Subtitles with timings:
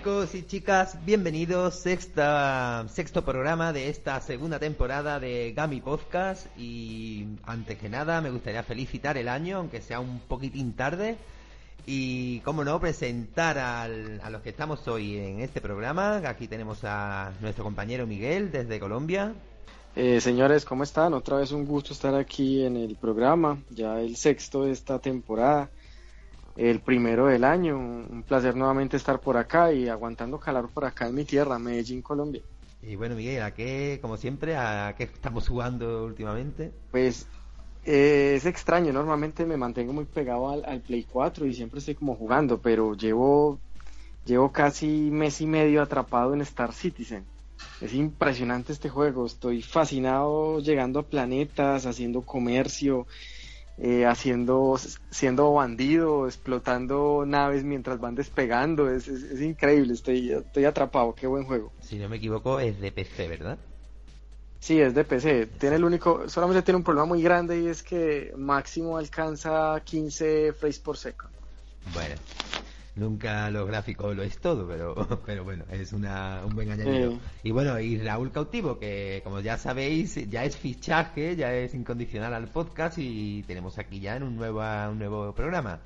[0.00, 7.26] chicos y chicas, bienvenidos sexta, sexto programa de esta segunda temporada de Gami Podcast y
[7.44, 11.18] antes que nada me gustaría felicitar el año, aunque sea un poquitín tarde
[11.84, 16.22] y como no presentar al, a los que estamos hoy en este programa.
[16.26, 19.34] Aquí tenemos a nuestro compañero Miguel desde Colombia.
[19.96, 21.12] Eh, señores, ¿cómo están?
[21.12, 25.68] Otra vez un gusto estar aquí en el programa, ya el sexto de esta temporada
[26.68, 27.78] el primero del año.
[27.78, 32.02] Un placer nuevamente estar por acá y aguantando calor por acá en mi tierra, Medellín,
[32.02, 32.42] Colombia.
[32.82, 36.72] Y bueno, Miguel, ¿a qué, como siempre, a qué estamos jugando últimamente?
[36.90, 37.26] Pues
[37.84, 42.14] eh, es extraño, normalmente me mantengo muy pegado al, Play 4 y siempre estoy como
[42.14, 43.58] jugando, pero llevo,
[44.26, 47.24] llevo casi mes y medio atrapado en Star Citizen.
[47.80, 53.06] Es impresionante este juego, estoy fascinado llegando a planetas, haciendo comercio,
[53.82, 54.78] eh, haciendo,
[55.10, 58.90] siendo bandido, explotando naves mientras van despegando.
[58.90, 61.72] Es, es, increíble, estoy, estoy atrapado, qué buen juego.
[61.80, 63.58] Si no me equivoco, es de PC, ¿verdad?
[64.58, 65.46] Sí, es de PC.
[65.58, 70.52] Tiene el único, solamente tiene un problema muy grande y es que máximo alcanza 15
[70.52, 71.30] frames por segundo.
[71.94, 72.16] Bueno,
[73.00, 74.94] nunca lo gráfico lo es todo, pero,
[75.26, 77.18] pero bueno, es una, un buen añadido.
[77.42, 82.34] Y bueno, y Raúl Cautivo, que como ya sabéis, ya es fichaje, ya es incondicional
[82.34, 85.80] al podcast y tenemos aquí ya en un nuevo, un nuevo programa.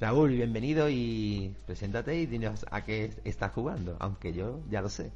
[0.00, 5.12] Raúl, bienvenido y preséntate y dinos a qué estás jugando, aunque yo ya lo sé.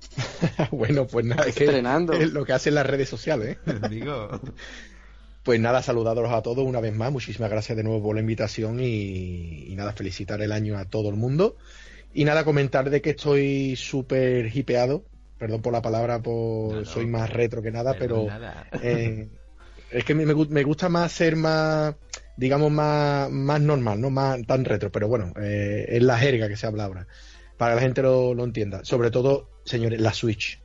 [0.70, 3.58] bueno, pues nada, es, que es lo que hacen las redes sociales.
[3.66, 3.80] ¿eh?
[3.90, 4.40] Digo.
[5.42, 7.10] Pues nada, saludaros a todos una vez más.
[7.10, 11.16] Muchísimas gracias de nuevo por la invitación y, nada, felicitar el año a todo el
[11.16, 11.56] mundo.
[12.14, 15.04] Y nada, comentar de que estoy súper hipeado.
[15.38, 18.28] Perdón por la palabra, por soy más retro que nada, pero
[18.80, 19.28] eh,
[19.90, 21.96] es que me, me, gusta más ser más,
[22.36, 24.92] digamos, más, más normal, no más tan retro.
[24.92, 27.08] Pero bueno, eh, es la jerga que se habla ahora,
[27.56, 28.84] para que la gente lo, lo entienda.
[28.84, 30.60] Sobre todo, señores, la Switch.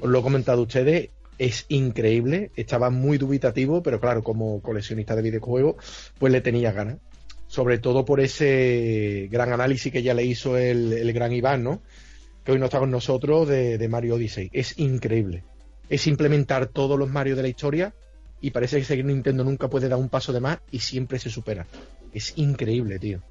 [0.00, 5.14] Os lo he comentado a ustedes es increíble, estaba muy dubitativo, pero claro, como coleccionista
[5.14, 5.76] de videojuegos,
[6.18, 6.98] pues le tenía ganas.
[7.46, 11.80] Sobre todo por ese gran análisis que ya le hizo el, gran Iván, ¿no?
[12.44, 14.50] Que hoy no está con nosotros de, Mario Odyssey.
[14.52, 15.44] Es increíble.
[15.88, 17.94] Es implementar todos los Mario de la historia
[18.42, 21.66] y parece que Nintendo nunca puede dar un paso de más y siempre se supera.
[22.12, 23.22] Es increíble, tío.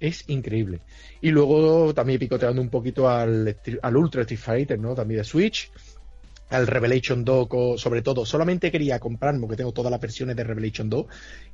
[0.00, 0.80] Es increíble.
[1.20, 4.94] Y luego también picoteando un poquito al, al Ultra Street Fighter, ¿no?
[4.94, 5.70] También de Switch
[6.50, 10.88] al Revelation 2, sobre todo, solamente quería comprarme, porque tengo todas las versiones de Revelation
[10.88, 11.06] 2,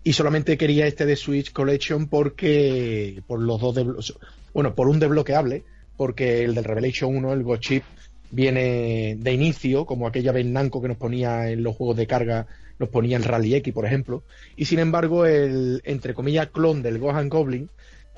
[0.04, 4.14] y solamente quería este de Switch Collection porque, por los dos,
[4.52, 5.64] bueno, por un desbloqueable,
[5.96, 7.84] porque el del Revelation 1, el Go Chip,
[8.30, 12.46] viene de inicio, como aquella vez Namco que nos ponía en los juegos de carga,
[12.78, 14.22] nos ponía en Rally X, por ejemplo,
[14.56, 17.68] y sin embargo, el, entre comillas, clon del Gohan Goblin,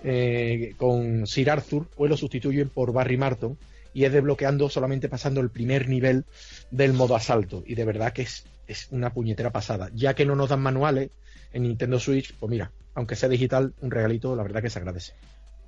[0.02, 3.56] eh, con Sir Arthur, pues lo sustituyen por Barry Marton,
[3.92, 6.24] y es desbloqueando solamente pasando el primer nivel
[6.70, 7.62] del modo asalto.
[7.66, 9.90] Y de verdad que es, es una puñetera pasada.
[9.94, 11.10] Ya que no nos dan manuales
[11.52, 15.12] en Nintendo Switch, pues mira, aunque sea digital, un regalito, la verdad que se agradece.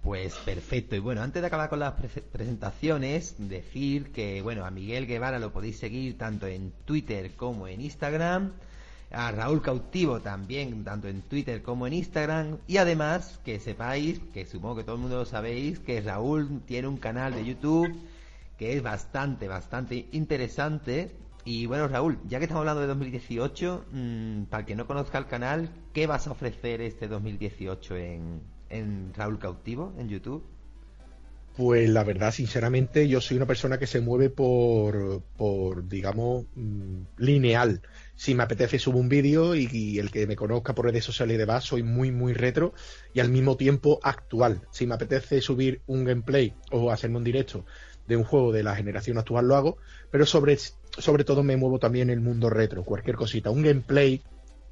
[0.02, 0.94] Pues perfecto.
[0.94, 1.94] Y bueno, antes de acabar con las
[2.32, 7.80] presentaciones, decir que, bueno, a Miguel Guevara lo podéis seguir tanto en Twitter como en
[7.80, 8.52] Instagram.
[9.10, 12.58] A Raúl Cautivo también, tanto en Twitter como en Instagram.
[12.68, 16.86] Y además, que sepáis, que supongo que todo el mundo lo sabéis, que Raúl tiene
[16.86, 17.92] un canal de YouTube
[18.58, 21.10] que es bastante, bastante interesante.
[21.44, 25.18] Y bueno, Raúl, ya que estamos hablando de 2018, mm, para el que no conozca
[25.18, 30.44] el canal, ¿qué vas a ofrecer este 2018 en, en Raúl Cautivo, en YouTube?
[31.56, 37.00] Pues la verdad, sinceramente, yo soy una persona que se mueve por, por digamos, mm,
[37.16, 37.80] lineal.
[38.14, 41.38] Si me apetece, subo un vídeo y, el que me conozca por redes sociales y
[41.38, 42.74] demás, soy muy, muy retro
[43.14, 44.60] y al mismo tiempo actual.
[44.70, 47.64] Si me apetece subir un gameplay o hacerme un directo
[48.06, 49.78] de un juego de la generación actual lo hago,
[50.10, 54.22] pero sobre, sobre todo me muevo también en el mundo retro, cualquier cosita, un gameplay,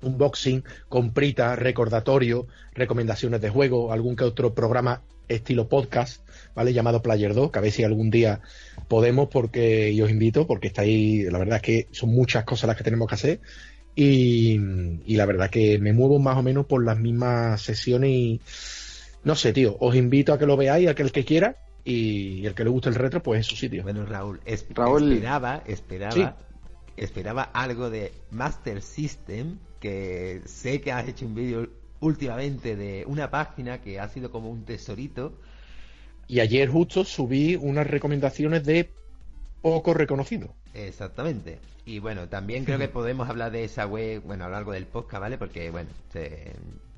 [0.03, 6.73] un boxing, comprita, recordatorio, recomendaciones de juego, algún que otro programa estilo podcast, ¿vale?
[6.73, 8.41] Llamado Player 2, que a ver si algún día
[8.89, 12.69] podemos, porque y os invito, porque está ahí, la verdad es que son muchas cosas
[12.69, 13.41] las que tenemos que hacer.
[13.97, 14.59] Y,
[15.07, 18.41] y la verdad que me muevo más o menos por las mismas sesiones y
[19.23, 22.65] no sé, tío, os invito a que lo veáis, aquel que quiera, y el que
[22.65, 23.83] le guste el retro, pues es su sitio.
[23.83, 26.37] Bueno, Raúl, esperaba, esperaba,
[26.97, 31.69] esperaba algo de Master System, que sé que has hecho un vídeo
[32.01, 35.35] últimamente de una página que ha sido como un tesorito.
[36.27, 38.91] Y ayer justo subí unas recomendaciones de
[39.61, 40.55] poco reconocido.
[40.73, 41.59] Exactamente.
[41.85, 44.87] Y bueno, también creo que podemos hablar de esa web, bueno, a lo largo del
[44.87, 45.37] podcast, ¿vale?
[45.37, 45.91] Porque, bueno,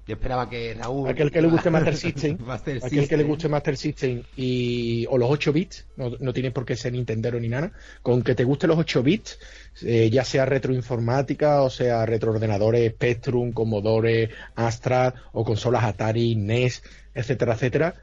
[0.06, 1.08] Yo esperaba que Raúl.
[1.08, 2.38] Aquel que le guste Master System.
[2.48, 6.64] aquel que le guste Master System y, o los 8 bits, no, no tiene por
[6.64, 7.72] qué ser Nintendo ni nada.
[8.02, 9.38] Con que te guste los 8 bits,
[9.82, 17.54] eh, ya sea retroinformática o sea retroordenadores Spectrum, Commodore, Astra o consolas Atari, NES, etcétera,
[17.54, 17.94] etcétera.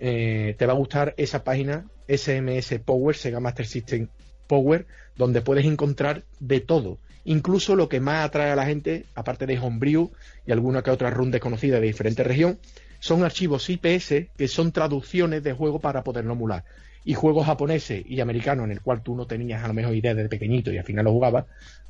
[0.00, 4.08] Eh, te va a gustar esa página SMS Power, Sega Master System
[4.48, 4.86] Power,
[5.16, 9.58] donde puedes encontrar de todo Incluso lo que más atrae a la gente, aparte de
[9.58, 10.10] Homebrew
[10.46, 12.58] y alguna que otra run desconocida de diferente región,
[13.00, 16.64] son archivos IPS que son traducciones de juegos para poderlo emular.
[17.04, 20.14] Y juegos japoneses y americanos en el cual tú no tenías a lo mejor idea
[20.14, 21.44] desde pequeñito y al final lo jugabas,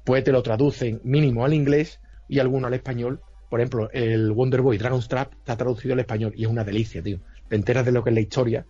[0.04, 3.20] pues te lo traducen mínimo al inglés y alguno al español.
[3.48, 7.02] Por ejemplo, el Wonder Boy Dragon's Trap está traducido al español y es una delicia,
[7.02, 7.20] tío.
[7.48, 8.66] Te enteras de lo que es la historia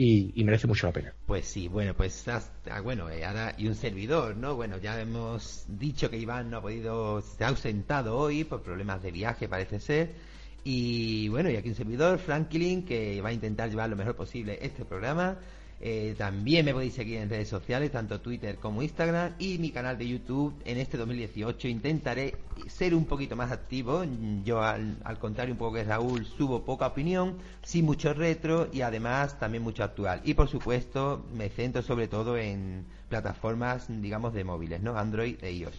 [0.00, 1.12] y, merece mucho la pena.
[1.26, 4.54] Pues sí, bueno, pues ah, bueno, eh, ahora y un servidor, ¿no?
[4.54, 9.02] Bueno, ya hemos dicho que Iván no ha podido, se ha ausentado hoy por problemas
[9.02, 10.14] de viaje, parece ser.
[10.62, 14.60] Y bueno, y aquí un servidor, Franklin, que va a intentar llevar lo mejor posible
[14.62, 15.36] este programa.
[15.80, 19.96] Eh, también me podéis seguir en redes sociales, tanto Twitter como Instagram y mi canal
[19.96, 21.68] de YouTube en este 2018.
[21.68, 22.34] Intentaré
[22.66, 24.04] ser un poquito más activo.
[24.44, 29.38] Yo, al, contrario, un poco que Raúl, subo poca opinión, sí mucho retro y además
[29.38, 30.20] también mucho actual.
[30.24, 34.98] Y por supuesto, me centro sobre todo en plataformas, digamos, de móviles, ¿no?
[34.98, 35.74] Android e iOS.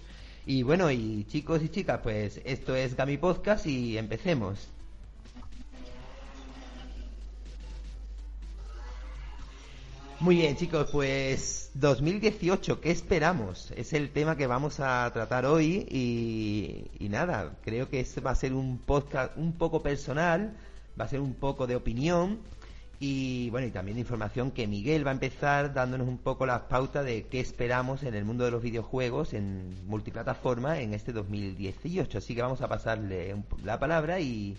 [0.46, 4.70] Y bueno, y chicos y chicas, pues esto es Gami Podcast y empecemos.
[10.22, 13.72] Muy bien, chicos, pues 2018, ¿qué esperamos?
[13.78, 18.36] Es el tema que vamos a tratar hoy y, nada, creo que este va a
[18.36, 20.58] ser un podcast un poco personal,
[21.00, 22.40] va a ser un poco de opinión
[23.00, 26.64] y bueno, y también de información que Miguel va a empezar dándonos un poco las
[26.64, 32.18] pautas de qué esperamos en el mundo de los videojuegos en multiplataforma en este 2018.
[32.18, 34.58] Así que vamos a pasarle la palabra y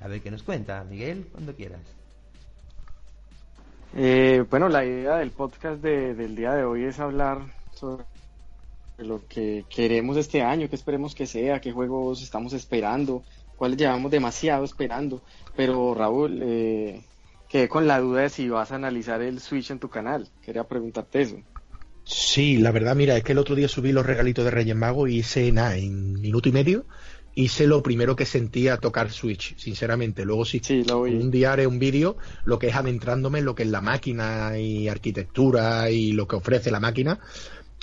[0.00, 0.84] a ver qué nos cuenta.
[0.84, 1.97] Miguel, cuando quieras.
[3.96, 7.40] Eh, bueno, la idea del podcast del día de hoy es hablar
[7.74, 8.04] sobre
[8.98, 13.22] lo que queremos este año, qué esperemos que sea, qué juegos estamos esperando,
[13.56, 15.22] cuáles llevamos demasiado esperando.
[15.56, 17.00] Pero Raúl, eh,
[17.48, 20.28] quedé con la duda de si vas a analizar el Switch en tu canal.
[20.44, 21.36] Quería preguntarte eso.
[22.04, 25.06] Sí, la verdad, mira, es que el otro día subí los regalitos de Reyes Mago
[25.06, 26.86] y hice nada, en minuto y medio
[27.38, 30.24] hice lo primero que sentía tocar Switch, sinceramente.
[30.24, 33.80] Luego sí, un haré un vídeo, lo que es adentrándome en lo que es la
[33.80, 37.20] máquina y arquitectura y lo que ofrece la máquina.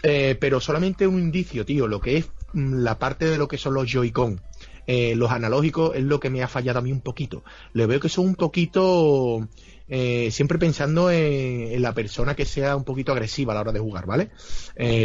[0.04, 3.58] Eh, pero solamente un indicio, tío, lo que es mm, la parte de lo que
[3.58, 4.42] son los Joy-Con.
[4.88, 7.46] Eh, los analógicos es lo que me ha fallado a mí un poquito.
[7.72, 9.48] Le veo que son un poquito,
[9.88, 13.80] eh, siempre pensando en, la persona que sea un poquito agresiva a la hora de
[13.80, 14.32] jugar, ¿vale?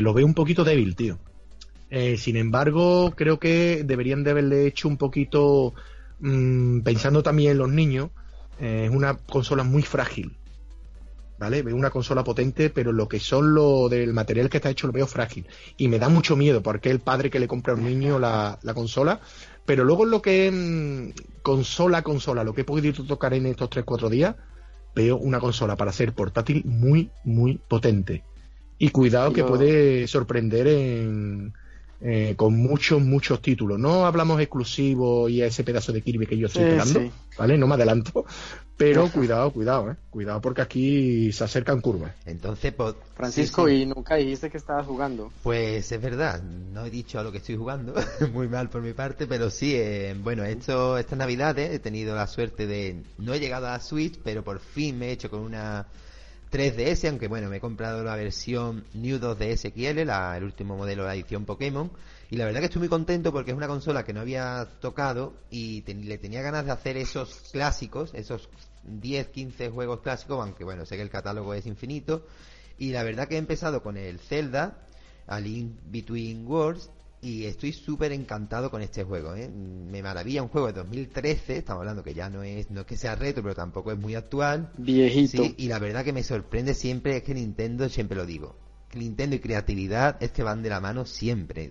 [0.00, 1.20] lo veo un poquito débil, tío.
[1.90, 5.75] Eh, sin embargo, creo que deberían de haberle hecho un poquito,
[6.20, 8.10] mm, pensando también en los niños,
[8.60, 10.37] eh, es una consola muy frágil.
[11.38, 11.62] ¿Vale?
[11.62, 14.92] Veo una consola potente, pero lo que son lo del material que está hecho lo
[14.92, 15.46] veo frágil.
[15.78, 18.19] Y me da mucho miedo, porque es el padre que le compra a un niño
[18.19, 19.20] la, consola.
[19.64, 23.70] Pero luego lo que es mm, consola, consola, lo que he podido tocar en estos
[23.70, 24.37] 3-4 días,
[24.94, 28.22] veo una consola para ser portátil muy, muy potente.
[28.78, 31.54] Y cuidado que puede sorprender en,
[32.02, 33.78] eh, con muchos, muchos títulos.
[33.78, 37.59] No hablamos exclusivos y a ese pedazo de Kirby que yo estoy esperando, ¿vale?
[37.59, 38.25] No me adelanto,
[38.76, 39.97] pero cuidado, cuidado, ¿eh?
[40.09, 42.12] Cuidado porque aquí se acercan curvas.
[42.25, 45.30] Entonces, pues, Francisco, ¿y nunca dijiste que estabas jugando?
[45.42, 47.95] Pues es verdad, no he dicho a lo que estoy jugando,
[48.33, 52.26] muy mal por mi parte, pero sí, eh, bueno, esto, estas navidades he tenido la
[52.26, 55.40] suerte de, no he llegado a la Switch, pero por fin me he hecho con
[55.40, 55.87] una
[56.50, 61.02] 3DS, aunque bueno, me he comprado la versión New 2DS XL, la, el último modelo
[61.02, 61.92] de la edición Pokémon,
[62.28, 65.35] y la verdad que estoy muy contento porque es una consola que no había tocado
[65.50, 68.49] y le tenía ganas de hacer esos clásicos, esos
[68.83, 72.26] 10, 15 juegos clásicos, aunque bueno, sé que el catálogo es infinito,
[72.78, 74.78] y la verdad que he empezado con el Zelda,
[75.28, 76.90] A Link Between Worlds,
[77.22, 79.34] y estoy súper encantado con este juego.
[79.34, 79.48] ¿eh?
[79.48, 82.96] Me maravilla un juego de 2013, estamos hablando que ya no es, no es que
[82.96, 84.70] sea retro, pero tampoco es muy actual.
[84.78, 85.42] Viejito.
[85.56, 88.56] y la verdad que me sorprende siempre es que Nintendo, siempre lo digo,
[88.94, 91.70] Nintendo y creatividad es que van de la mano siempre.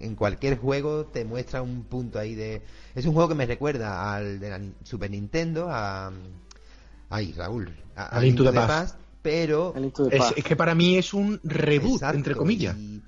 [0.00, 2.62] En cualquier juego te muestra un punto ahí de...
[2.94, 6.12] Es un juego que me recuerda al de la Super Nintendo, a...
[7.08, 7.74] Ay, Raúl.
[7.96, 8.96] A, Link to the Past.
[9.20, 9.74] pero...
[10.36, 12.76] Es, que para mí es un reboot, entre comillas.
[12.76, 13.02] Y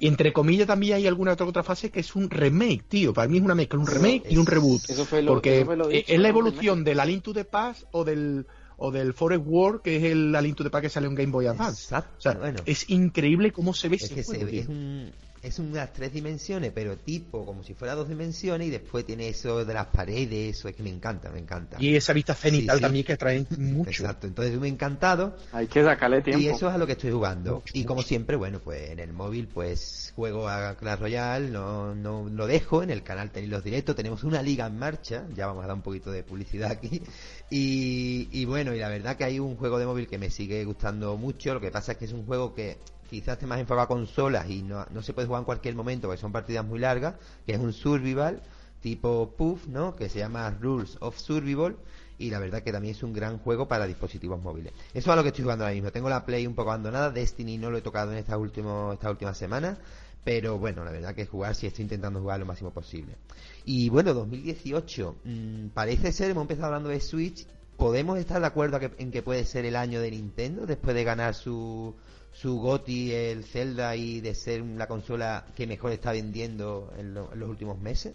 [0.00, 3.12] entre comillas también hay alguna otra, otra fase que es un remake, tío.
[3.12, 4.88] Para mí es una mezcla, un remake y un reboot.
[4.88, 5.66] Eso fue lo, porque
[6.06, 8.46] es la evolución de la Link to the Past o del
[8.82, 11.30] o del Forest War, que es el Link to the Past que sale en Game
[11.30, 11.84] Boy Advance.
[11.84, 12.10] Exacto.
[12.16, 16.70] O sea, es increíble cómo se ve es ese es un es unas tres dimensiones,
[16.74, 20.68] pero tipo como si fuera dos dimensiones y después tiene eso de las paredes, eso
[20.68, 21.78] es que me encanta, me encanta.
[21.80, 23.88] Y esa vista cenital también que trae mucho.
[23.88, 25.36] Exacto, entonces me ha encantado.
[25.52, 26.42] Hay que sacarle tiempo.
[26.42, 27.62] Y eso es a lo que estoy jugando.
[27.72, 32.28] y como siempre, bueno, pues en el móvil pues juego a Clash Royale, no, no
[32.28, 35.64] lo dejo, en el canal tenéis los directos, tenemos una liga en marcha, ya vamos
[35.64, 37.02] a dar un poquito de publicidad aquí.
[37.48, 40.64] Y, y bueno, y la verdad que hay un juego de móvil que me sigue
[40.64, 42.76] gustando mucho, lo que pasa es que es un juego que
[43.10, 46.06] quizás esté más enfocado a consolas y no, no se puede jugar en cualquier momento
[46.06, 48.40] porque son partidas muy largas, que es un survival
[48.80, 49.94] tipo Puff, ¿no?
[49.94, 51.76] Que se llama Rules of Survival
[52.18, 54.72] y la verdad que también es un gran juego para dispositivos móviles.
[54.94, 55.90] Eso es a lo que estoy jugando ahora mismo.
[55.90, 59.10] Tengo la Play un poco abandonada, Destiny no lo he tocado en estas últimas esta
[59.10, 59.78] última semana,
[60.22, 63.16] pero bueno, la verdad que jugar sí estoy intentando jugar lo máximo posible.
[63.64, 68.78] Y bueno, 2018 mm, parece ser, hemos empezado hablando de Switch, podemos estar de acuerdo
[68.98, 71.94] en que puede ser el año de Nintendo después de ganar su
[72.32, 77.48] su GOTI el Zelda y de ser la consola que mejor está vendiendo en, los
[77.48, 78.14] últimos meses?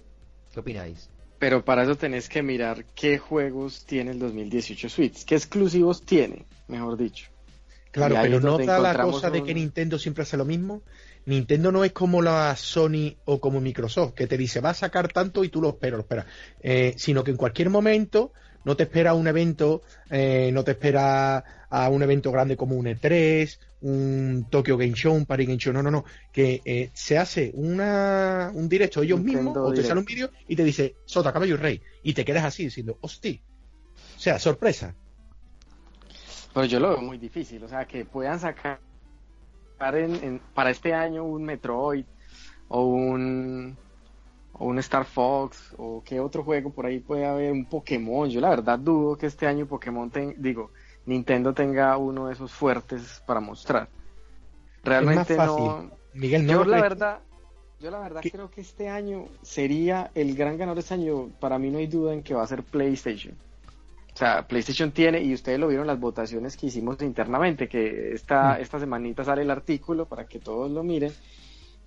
[0.53, 1.09] ¿Qué opináis?
[1.39, 6.45] Pero para eso tenés que mirar qué juegos tiene el 2018 Switch, qué exclusivos tiene,
[6.67, 7.27] mejor dicho.
[7.91, 10.81] Claro, pero no da la cosa de que Nintendo siempre hace lo mismo.
[11.25, 15.11] Nintendo no es como la Sony o como Microsoft, que te dice va a sacar
[15.11, 16.25] tanto y tú lo esperas, lo esperas.
[16.59, 18.33] Eh, sino que en cualquier momento
[18.65, 22.85] no te espera un evento, eh, no te espera a un evento grande como un
[22.85, 27.17] E3, un Tokyo Game Show, un Paris Game Show, no, no, no, que eh, se
[27.17, 31.31] hace una, un directo ellos mismos o te sale un vídeo y te dice Sota,
[31.31, 33.39] caballo y rey y te quedas así diciendo, hostia,
[34.15, 34.95] o sea, sorpresa.
[36.53, 38.79] Pues yo lo veo muy difícil, o sea, que puedan sacar
[39.77, 42.05] para este año un Metroid
[42.69, 43.77] o un
[44.57, 48.29] o un Star Fox o qué otro juego por ahí puede haber un Pokémon.
[48.29, 50.71] Yo la verdad dudo que este año Pokémon digo
[51.05, 53.89] Nintendo tenga uno de esos fuertes para mostrar.
[54.83, 55.91] Realmente no.
[56.13, 57.19] Miguel, no yo la verdad,
[57.79, 61.29] yo la verdad creo que este año sería el gran ganador de este año.
[61.39, 63.35] Para mí no hay duda en que va a ser PlayStation.
[64.13, 68.53] O sea, PlayStation tiene, y ustedes lo vieron las votaciones que hicimos internamente, que esta,
[68.53, 68.61] mm.
[68.61, 71.11] esta semanita sale el artículo para que todos lo miren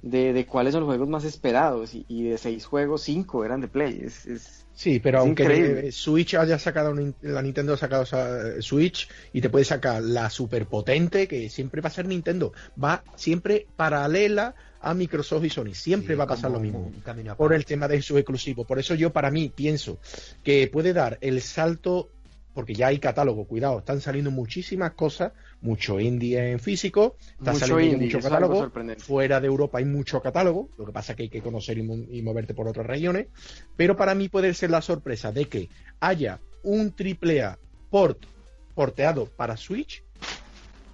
[0.02, 3.68] de, de cuáles son los juegos más esperados y, de seis juegos, cinco eran de
[3.68, 4.02] Play.
[4.04, 8.04] Es, sí, pero aunque Switch haya sacado, la Nintendo ha sacado
[8.60, 12.52] Switch y te puede sacar la super potente, que siempre va a ser Nintendo,
[12.82, 15.74] va siempre paralela a Microsoft y Sony.
[15.74, 16.92] Siempre va a pasar lo mismo
[17.36, 18.64] por el tema de su exclusivo.
[18.64, 19.98] Por eso yo para mí pienso
[20.44, 22.10] que puede dar el salto
[22.54, 27.98] porque ya hay catálogo, cuidado, están saliendo muchísimas cosas, mucho indie en físico, está saliendo
[27.98, 31.42] mucho catálogo, fuera de Europa hay mucho catálogo, lo que pasa es que hay que
[31.42, 33.28] conocer y, moverte por otras regiones,
[33.76, 35.68] pero para mí puede ser la sorpresa de que
[36.00, 37.58] haya un AAA
[37.90, 38.24] port
[38.74, 40.02] porteado para Switch,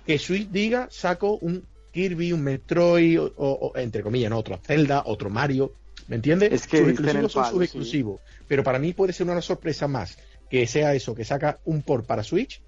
[0.06, 4.38] que Switch diga, saco un Kirby, un Metroid, o, entre comillas, ¿no?
[4.38, 5.72] otro Zelda, otro Mario,
[6.08, 6.52] ¿me entiendes?
[6.52, 10.18] Es que sus exclusivos son sus exclusivos, pero para mí puede ser una sorpresa más
[10.48, 12.62] que sea eso, que saca un port para Switch,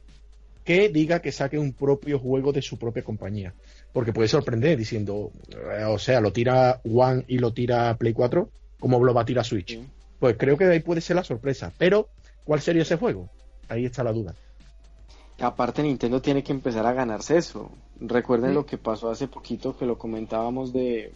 [0.64, 3.54] que diga que saque un propio juego de su propia compañía.
[3.92, 8.50] Porque puede sorprender diciendo, eh, o sea, lo tira One y lo tira Play 4,
[8.80, 9.78] como lo va a tirar Switch.
[10.18, 11.72] Pues creo que ahí puede ser la sorpresa.
[11.78, 12.08] Pero,
[12.44, 13.28] ¿cuál sería ese juego?
[13.68, 14.34] Ahí está la duda.
[15.38, 17.70] Aparte Nintendo tiene que empezar a ganarse eso.
[18.00, 21.12] Recuerden lo que pasó hace poquito que lo comentábamos de,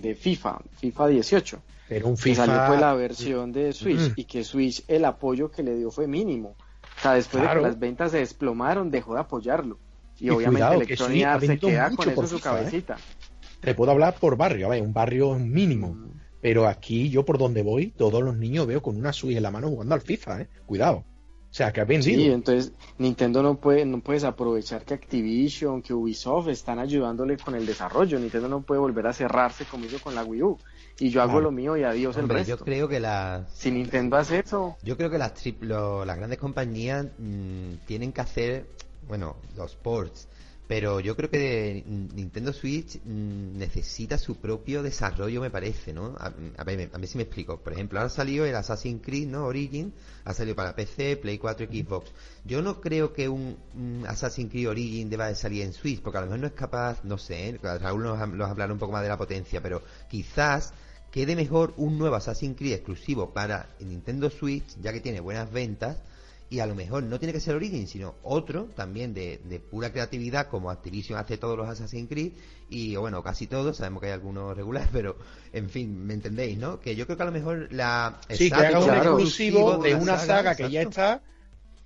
[0.00, 2.42] de FIFA, FIFA 18 pero un FIFA...
[2.42, 5.90] Que salió fue la versión de Switch y que Switch el apoyo que le dio
[5.90, 6.56] fue mínimo.
[6.98, 9.78] O sea, después de que las ventas se desplomaron, dejó de apoyarlo.
[10.18, 12.40] Y, obviamente Electronic Arts se queda con eso en su ¿eh?
[12.40, 12.96] cabecita.
[13.60, 15.94] Te puedo hablar por barrio, ver, un barrio mínimo.
[15.94, 16.10] Mm.
[16.40, 19.50] Pero aquí, yo por donde voy, todos los niños veo con una Switch en la
[19.50, 20.48] mano jugando al FIFA, ¿eh?
[20.66, 21.04] Cuidado.
[21.54, 22.20] O sea, que ha vencido.
[22.20, 27.54] Sí, entonces Nintendo no puede, no puedes aprovechar que Activision, que Ubisoft están ayudándole con
[27.54, 28.18] el desarrollo.
[28.18, 30.58] Nintendo no puede volver a cerrarse como hizo con la Wii U
[30.98, 32.56] y yo hago lo mío y adiós el resto.
[32.56, 36.40] Yo creo que la si Nintendo hace eso, yo creo que las triplo, las grandes
[36.40, 38.66] compañías mm, tienen que hacer,
[39.06, 40.26] bueno, los ports,
[40.66, 46.14] pero yo creo que Nintendo Switch mm, necesita su propio desarrollo, me parece, ¿no?
[46.18, 46.30] A,
[46.64, 47.58] ver, a ver si me explico.
[47.58, 49.44] Por ejemplo, ahora ha salido el Assassin's Creed, ¿no?
[49.44, 49.92] Origin,
[50.24, 52.12] ha salido para PC, Play 4 y Xbox.
[52.44, 53.56] Yo no creo que un,
[54.08, 57.04] Assassin's Creed Origin deba de salir en Switch, porque a lo mejor no es capaz,
[57.04, 57.58] no sé, ¿eh?
[57.62, 60.72] Raúl nos, nos hablará un poco más de la potencia, pero quizás
[61.10, 65.98] quede mejor un nuevo Assassin's Creed exclusivo para Nintendo Switch, ya que tiene buenas ventas,
[66.50, 70.48] y a lo mejor no tiene que ser Origin, sino otro también de, pura creatividad,
[70.48, 72.32] como Activision hace todos los Assassin's Creed,
[72.68, 75.16] y bueno, casi todos, sabemos que hay algunos regulares, pero
[75.52, 76.80] en fin, me entendéis, ¿no?
[76.80, 78.20] Que yo creo que a lo mejor la...
[78.30, 81.22] Sí, que haga un exclusivo de una saga, que ya está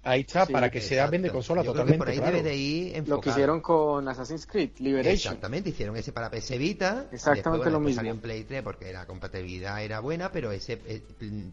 [0.05, 1.99] Ahí está, para que sea vende consola totalmente.
[1.99, 5.12] Por ahí debe de ir Lo que hicieron con Assassin's Creed, Liberation.
[5.12, 7.09] Exactamente, hicieron ese para PS Vita.
[7.12, 7.97] Exactamente lo mismo.
[7.97, 11.02] Salió en Play 3 porque la compatibilidad era buena, pero ese eh,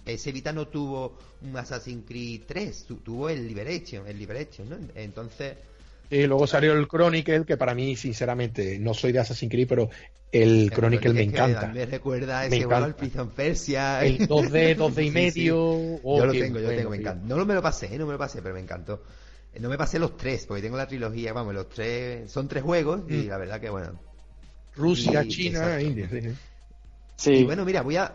[0.06, 4.78] PS Vita no tuvo un Assassin's Creed 3, tuvo el Liberation, el Liberation, ¿no?
[4.94, 5.58] Entonces
[6.10, 9.90] y luego salió el Chronicle, que para mí, sinceramente, no soy de Assassin's Creed, pero
[10.32, 11.68] el, Chronicle, me encanta.
[11.68, 14.04] Me recuerda ese juego al Prison Persia.
[14.04, 15.58] El 2D, 2D y medio.
[16.04, 17.26] Oh, yo lo tengo, yo lo tengo, me encanta.
[17.26, 19.02] No me lo pasé, no me lo pasé, pero me encantó.
[19.60, 23.04] No me pasé los tres, porque tengo la trilogía, vamos, los tres, son tres juegos
[23.10, 23.28] y mm.
[23.30, 23.98] la verdad que bueno.
[24.76, 26.10] Rusia, China, India.
[27.16, 27.32] Sí.
[27.32, 28.12] Y bueno, mira, voy a,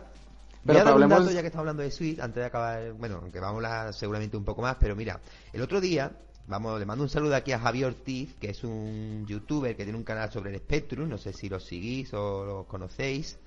[0.62, 3.20] voy a dar un dato ya que estamos hablando de Switch, antes de acabar, bueno,
[3.23, 5.18] aunque vamos a seguramente un poco más, pero mira,
[5.54, 6.12] el otro día
[6.47, 9.99] Vamos, le mando un saludo aquí a Javier Ortiz, que es un youtuber que tiene
[9.99, 13.38] un canal sobre el Spectrum, no sé si lo seguís o lo conocéis.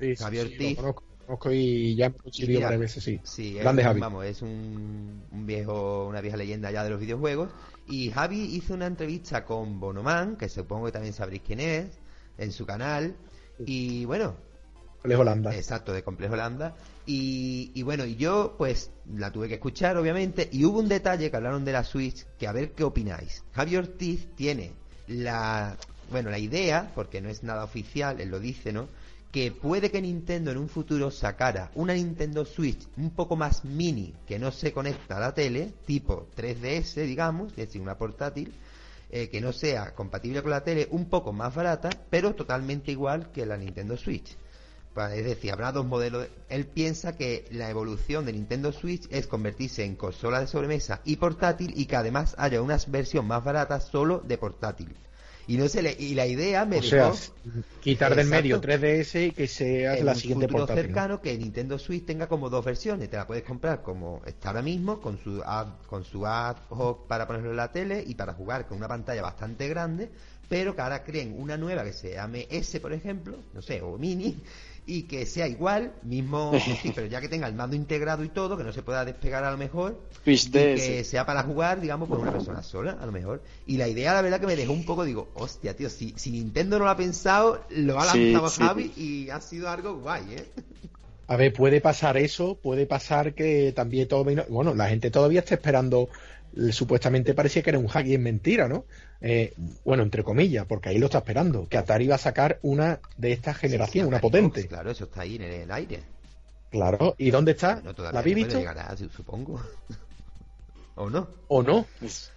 [0.00, 0.78] Sí, Javier Ortiz.
[0.80, 3.20] Lo conozco, y ya me varias veces, sí.
[3.24, 4.00] Sí, Grande es, Javi.
[4.00, 7.50] vamos, es un, un, viejo, una vieja leyenda ya de los videojuegos.
[7.88, 11.98] Y Javi hizo una entrevista con Bonoman, que supongo que también sabréis quién es,
[12.38, 13.16] en su canal.
[13.58, 14.36] Y bueno,
[15.06, 15.54] Complejo Holanda.
[15.54, 16.74] Exacto, de Complejo Holanda.
[17.06, 21.30] Y, y, bueno, y yo pues la tuve que escuchar, obviamente, y hubo un detalle
[21.30, 23.44] que hablaron de la Switch, que a ver qué opináis.
[23.52, 24.72] Javier Ortiz tiene
[25.06, 25.76] la,
[26.10, 28.88] bueno, la idea, porque no es nada oficial, él lo dice, ¿no?
[29.30, 34.12] Que puede que Nintendo en un futuro sacara una Nintendo Switch un poco más mini,
[34.26, 38.52] que no se conecta a la tele, tipo 3DS, digamos, es decir, una portátil,
[39.10, 43.30] eh, que no sea compatible con la tele, un poco más barata, pero totalmente igual
[43.30, 44.36] que la Nintendo Switch.
[44.96, 46.26] Es decir, habrá dos modelos.
[46.48, 51.16] Él piensa que la evolución de Nintendo Switch es convertirse en consola de sobremesa y
[51.16, 54.96] portátil y que además haya una versión más barata solo de portátil.
[55.48, 57.12] Y no sé, y la idea me o sea,
[57.80, 60.86] quitar del medio 3DS y que sea la siguiente portátil.
[60.86, 63.08] cercano que Nintendo Switch tenga como dos versiones.
[63.08, 67.06] Te la puedes comprar como está ahora mismo, con su ad, con su ad hoc
[67.06, 70.10] para ponerlo en la tele y para jugar con una pantalla bastante grande,
[70.48, 73.96] pero que ahora creen una nueva que se llame S, por ejemplo, no sé, o
[73.98, 74.42] Mini,
[74.86, 76.52] y que sea igual, mismo,
[76.94, 79.50] pero ya que tenga el mando integrado y todo, que no se pueda despegar a
[79.50, 83.42] lo mejor, y que sea para jugar, digamos, por una persona sola, a lo mejor.
[83.66, 86.30] Y la idea, la verdad, que me dejó un poco, digo, hostia, tío, si, si
[86.30, 90.44] Nintendo no lo ha pensado, lo ha lanzado Javi y ha sido algo guay, ¿eh?
[91.28, 94.24] A ver, puede pasar eso, puede pasar que también todo...
[94.48, 96.08] Bueno, la gente todavía está esperando
[96.70, 98.86] supuestamente parecía que era un hack y es mentira, ¿no?
[99.20, 103.00] Eh, bueno, entre comillas, porque ahí lo está esperando, que Atari va a sacar una
[103.16, 104.66] de esta generación, una potente.
[104.66, 106.02] claro, eso está ahí en el aire.
[106.70, 107.82] Claro, ¿y dónde está?
[108.12, 108.60] ¿La habéis visto?
[109.10, 109.60] supongo.
[110.96, 111.28] ¿O no?
[111.48, 111.86] ¿O no?
[112.00, 112.30] Es,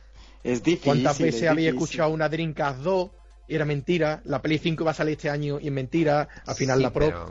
[0.44, 0.80] difícil.
[0.84, 3.10] ¿Cuántas veces había escuchado una Dreamcast 2
[3.48, 4.22] y era mentira?
[4.26, 6.28] La Play 5 va a salir este año y es mentira.
[6.46, 7.30] Al final la Pro.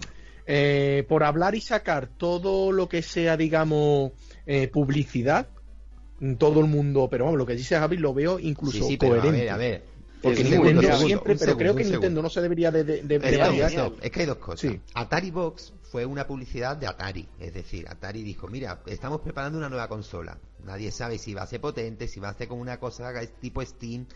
[0.50, 4.12] Eh, por hablar y sacar todo lo que sea, digamos,
[4.46, 5.46] eh, publicidad,
[6.38, 9.50] todo el mundo, pero vamos, lo que dice Javi lo veo incluso coherente.
[9.50, 9.84] a ver,
[10.22, 13.16] Porque Nintendo siempre, pero creo que Nintendo no se debería de, de,
[14.02, 14.72] es, que hay dos cosas.
[14.94, 19.68] Atari Box fue una publicidad de Atari, es decir, Atari dijo, mira, estamos preparando una
[19.68, 20.38] nueva consola.
[20.64, 23.64] Nadie sabe si va a ser potente, si va a ser como una cosa tipo
[23.64, 24.06] Steam,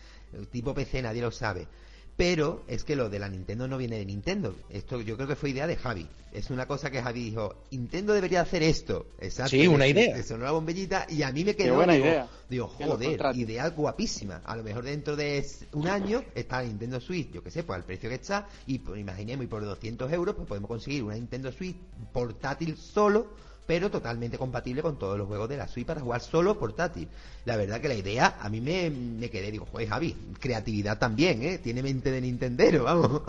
[0.51, 1.67] tipo PC, nadie lo sabe.
[2.15, 4.55] Pero es que lo de la Nintendo no viene de Nintendo.
[4.69, 6.07] Esto yo creo que fue idea de Javi.
[6.31, 9.07] Es una cosa que Javi dijo, Nintendo debería hacer esto.
[9.19, 9.51] Exacto.
[9.51, 10.21] Sí, una idea.
[10.23, 11.75] Sonó una bombellita y a mí me quedó...
[11.75, 12.27] buena digo, idea.
[12.49, 14.41] Digo, joder, idea guapísima.
[14.45, 17.77] A lo mejor dentro de un año está la Nintendo Switch, yo que sé, pues
[17.77, 21.15] al precio que está, y pues, imaginemos, y por 200 euros pues podemos conseguir una
[21.15, 21.77] Nintendo Switch
[22.11, 23.27] portátil solo
[23.65, 27.07] pero totalmente compatible con todos los juegos de la Switch para jugar solo portátil.
[27.45, 31.41] La verdad que la idea a mí me, me quedé, digo, joder, Javi, creatividad también,
[31.43, 31.57] ¿eh?
[31.57, 33.21] Tiene mente de Nintendero, vamos.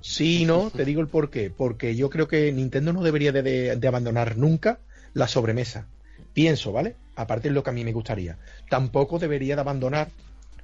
[0.00, 1.50] Sí, no, te digo el por qué.
[1.50, 4.78] Porque yo creo que Nintendo no debería de, abandonar nunca
[5.14, 5.86] la sobremesa.
[6.32, 6.96] Pienso, ¿vale?
[7.16, 8.38] Aparte de lo que a mí me gustaría.
[8.68, 10.10] Tampoco debería de abandonar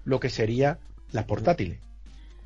[0.04, 0.78] lo que sería
[1.12, 1.78] las portátiles.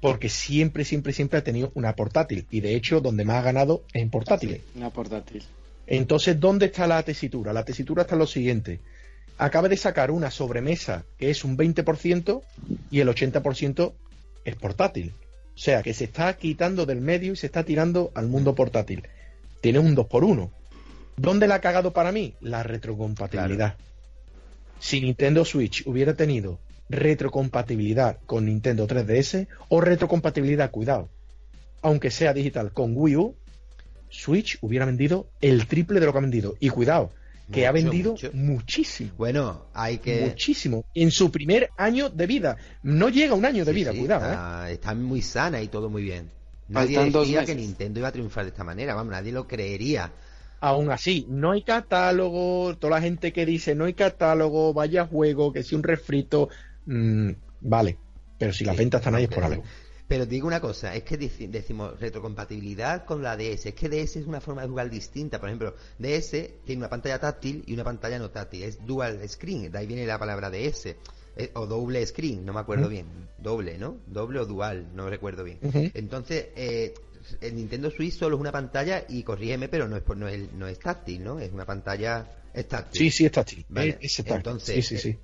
[0.01, 2.47] Porque siempre, siempre, siempre ha tenido una portátil.
[2.51, 4.61] Y de hecho, donde más ha ganado es en portátiles.
[4.75, 5.43] una portátil.
[5.87, 7.53] Entonces, ¿dónde está la tesitura?
[7.53, 8.81] La tesitura está en lo siguiente.
[9.39, 12.43] Acaba de sacar una sobremesa que es un 20%
[12.91, 13.93] y el 80%
[14.45, 15.13] es portátil.
[15.55, 19.03] O sea, que se está quitando del medio y se está tirando al mundo portátil.
[19.61, 20.51] Tiene un 2 por 1
[21.17, 22.35] ¿Dónde la ha cagado para mí?
[22.41, 23.77] La retrocompatibilidad.
[24.79, 31.09] Si Nintendo Switch hubiera tenido retrocompatibilidad con Nintendo 3DS o retrocompatibilidad, cuidado,
[31.83, 33.35] aunque sea digital con Wii U,
[34.09, 36.55] Switch hubiera vendido el triple de lo que ha vendido.
[36.61, 37.11] Y cuidado,
[37.51, 39.13] que ha vendido muchísimo.
[39.17, 40.23] Bueno, hay que.
[40.23, 40.85] Muchísimo.
[40.95, 42.57] En su primer año de vida.
[42.83, 44.67] No llega un año de vida, cuidado.
[44.67, 44.73] ¿eh?
[44.73, 46.31] Está, muy sana y todo muy bien.
[46.69, 48.95] Nadie decía que Nintendo iba a triunfar de esta manera.
[48.95, 50.11] Vamos, nadie lo creería.
[50.59, 55.53] Aún así, no hay catálogo, toda la gente que dice no hay catálogo, vaya juego,
[55.53, 56.49] que si un refrito,
[56.87, 57.99] mm, vale,
[58.39, 59.63] pero si las ventas están ahí es por algo.
[60.09, 64.27] Pero digo una cosa, es que decimos retrocompatibilidad con la DS, es que DS es
[64.27, 65.41] una forma de jugar distinta.
[65.41, 66.31] Por ejemplo, DS
[66.65, 70.07] tiene una pantalla táctil y una pantalla no táctil, es dual screen, de ahí viene
[70.07, 70.95] la palabra DS.
[71.39, 73.07] Eh, o doble screen, no me acuerdo bien.
[73.37, 73.99] Doble, ¿no?
[74.07, 75.59] Doble o dual, no recuerdo bien.
[75.93, 76.95] Entonces, eh,
[77.43, 80.67] el Nintendo Switch solo es una pantalla y corrígeme, pero no es, no es, no
[80.67, 81.39] es táctil, ¿no?
[81.39, 82.99] Es una pantalla es táctil.
[82.99, 83.67] Sí, sí, es táctil.
[83.69, 85.19] Entonces, sí, sí, sí.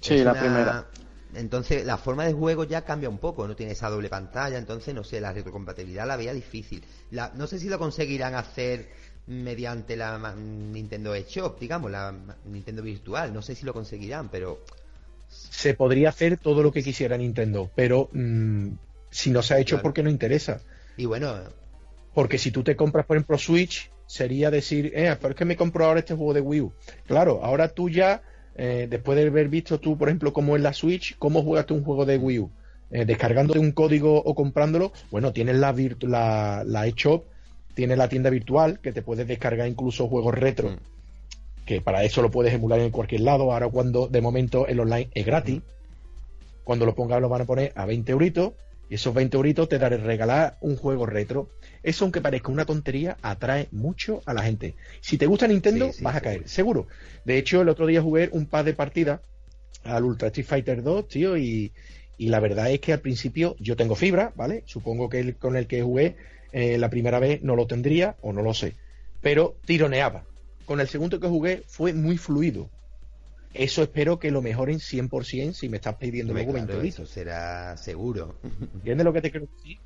[0.00, 0.86] Sí, la primera.
[1.34, 4.94] Entonces, la forma de juego ya cambia un poco, no tiene esa doble pantalla, entonces,
[4.94, 6.82] no sé, la retrocompatibilidad la veía difícil.
[7.10, 8.88] La, no sé si lo conseguirán hacer
[9.26, 12.14] mediante la Nintendo eShop, digamos, la
[12.46, 14.62] Nintendo virtual, no sé si lo conseguirán, pero...
[15.28, 18.68] Se podría hacer todo lo que quisiera Nintendo, pero mm,
[19.10, 20.60] si no se ha hecho porque no interesa.
[20.96, 21.34] Y bueno...
[22.14, 25.56] Porque si tú te compras, por ejemplo, Switch, sería decir, eh, pero es que me
[25.56, 26.72] compro ahora este juego de Wii U.
[27.06, 28.22] Claro, ahora tú ya
[28.56, 31.74] eh, después de haber visto tú, por ejemplo, cómo es la Switch, cómo juegas tú
[31.74, 32.50] un juego de Wii U,
[32.90, 37.24] eh, descargándote un código o comprándolo, bueno, tienes la, la, la eShop,
[37.74, 41.64] tienes la tienda virtual, que te puedes descargar incluso juegos retro, mm.
[41.66, 43.52] que para eso lo puedes emular en cualquier lado.
[43.52, 45.60] Ahora, cuando de momento el online es gratis,
[46.64, 48.52] cuando lo pongas lo van a poner a 20 euritos,
[48.88, 51.50] y esos 20 euritos te daré regalar un juego retro.
[51.82, 54.74] Eso, aunque parezca una tontería, atrae mucho a la gente.
[55.00, 56.86] Si te gusta Nintendo, vas a caer, seguro.
[57.24, 59.20] De hecho, el otro día jugué un par de partidas
[59.84, 61.72] al Ultra Street Fighter 2, tío, y,
[62.18, 64.62] la verdad es que al principio yo tengo fibra, ¿vale?
[64.66, 66.16] Supongo que el con el que jugué
[66.52, 68.74] eh, la primera vez no lo tendría, o no lo sé.
[69.20, 70.24] Pero tironeaba.
[70.64, 72.70] Con el segundo que jugué fue muy fluido.
[73.58, 78.36] Eso espero que lo mejoren 100% si me estás pidiendo luego claro, Eso será seguro.
[78.74, 79.78] ¿Entiendes lo que te quiero decir?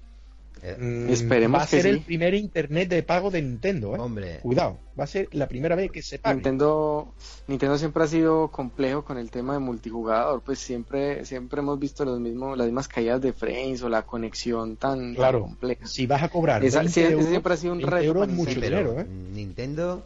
[0.62, 3.98] Eh, mm, Esperemos va a ser el primer internet de pago de Nintendo, ¿eh?
[3.98, 4.40] Hombre.
[4.40, 6.34] Cuidado, va a ser la primera vez que se pague.
[6.34, 7.14] Nintendo,
[7.46, 12.04] Nintendo siempre ha sido complejo con el tema de multijugador, pues siempre, siempre hemos visto
[12.04, 15.86] los mismos, las mismas caídas de frames o la conexión tan, claro, compleja.
[15.86, 18.26] Si vas a cobrar, Esa, siempre ha sido un reto.
[18.26, 19.06] mucho dinero, ¿eh?
[19.32, 20.02] Nintendo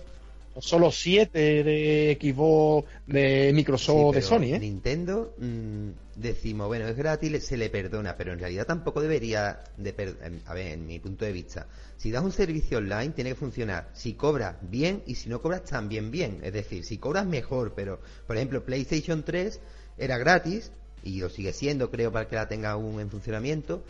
[0.58, 4.58] solo 7 de Xbox, de Microsoft, de Sony, ¿eh?
[4.58, 10.40] Nintendo, mmm, decimos, bueno, es gratis, se le perdona, pero en realidad tampoco debería de
[10.46, 13.90] a ver, en mi punto de vista, si das un servicio online tiene que funcionar,
[13.94, 18.00] si cobras bien y si no cobras también bien, es decir, si cobras mejor, pero
[18.26, 19.60] por ejemplo, PlayStation 3
[19.98, 20.70] era gratis
[21.02, 23.84] y lo sigue siendo, creo, para que la tenga aún en funcionamiento.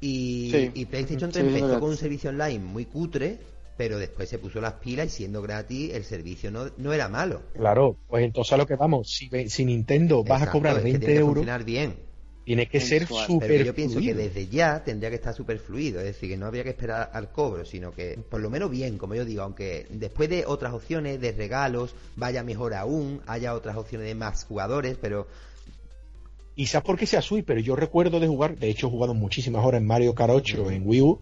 [0.00, 3.38] Y, y PlayStation 3 empezó con un servicio online muy cutre,
[3.80, 7.40] pero después se puso las pilas y siendo gratis el servicio no, no era malo.
[7.54, 11.14] Claro, pues entonces a lo que vamos, si, si Nintendo vas a cobrar 20 tiene
[11.14, 11.94] euros, funcionar bien.
[12.44, 16.04] Tiene que ser súper Yo pienso que desde ya tendría que estar súper fluido, es
[16.04, 19.14] decir, que no habría que esperar al cobro, sino que por lo menos bien, como
[19.14, 24.06] yo digo, aunque después de otras opciones de regalos vaya mejor aún, haya otras opciones
[24.08, 25.26] de más jugadores, pero
[26.54, 29.80] quizás porque sea Switch, pero yo recuerdo de jugar, de hecho he jugado muchísimas horas
[29.80, 31.20] en Mario Kart 8 en Wii U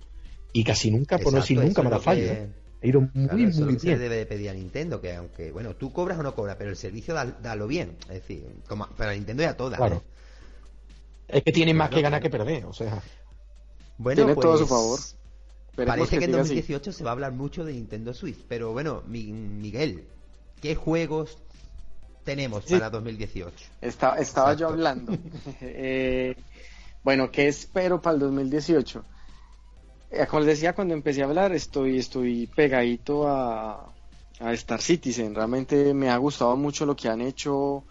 [0.53, 2.25] y casi nunca, por no decir nunca me da fallo.
[2.25, 2.49] ¿eh?
[2.81, 3.81] He ido muy, muy bien.
[3.81, 6.71] Se debe de pedir a Nintendo, que aunque, bueno, tú cobras o no cobras, pero
[6.71, 7.97] el servicio da, lo bien.
[8.03, 9.79] Es decir, como para Nintendo y a todas.
[9.79, 9.97] Claro.
[9.97, 11.37] ¿eh?
[11.39, 13.03] Es que tiene más que ganar que perder, o sea.
[13.99, 15.87] Bueno, tiene todo a su pues, favor.
[15.87, 20.05] parece que, en 2018 se va a hablar mucho de Nintendo Switch, pero bueno, Miguel,
[20.63, 21.39] ¿qué juegos
[22.23, 23.53] tenemos para 2018?
[23.83, 25.19] estaba yo hablando.
[25.61, 26.37] eh,
[27.03, 29.05] bueno, ¿qué espero para el 2018?
[30.11, 33.93] Eh, como les decía cuando empecé a hablar, estoy, estoy pegadito a,
[34.41, 35.35] a Star Citizen.
[35.35, 37.85] Realmente me ha gustado mucho lo que han hecho,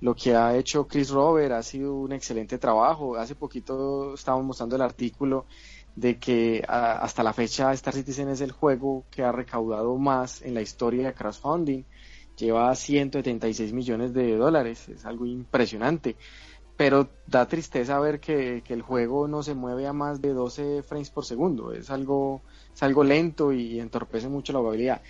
[0.00, 1.52] lo que ha hecho Chris Robert.
[1.52, 3.16] Ha sido un excelente trabajo.
[3.16, 5.46] Hace poquito estábamos mostrando el artículo
[5.94, 10.54] de que hasta la fecha Star Citizen es el juego que ha recaudado más en
[10.54, 11.84] la historia de crowdfunding.
[12.36, 14.90] Lleva 176 millones de dólares.
[14.90, 16.16] Es algo impresionante
[16.76, 21.10] pero da tristeza ver que, el juego no se mueve a más de 12 frames
[21.10, 21.72] por segundo.
[21.72, 22.42] Es algo,
[22.74, 25.00] es algo lento y entorpece mucho la jugabilidad.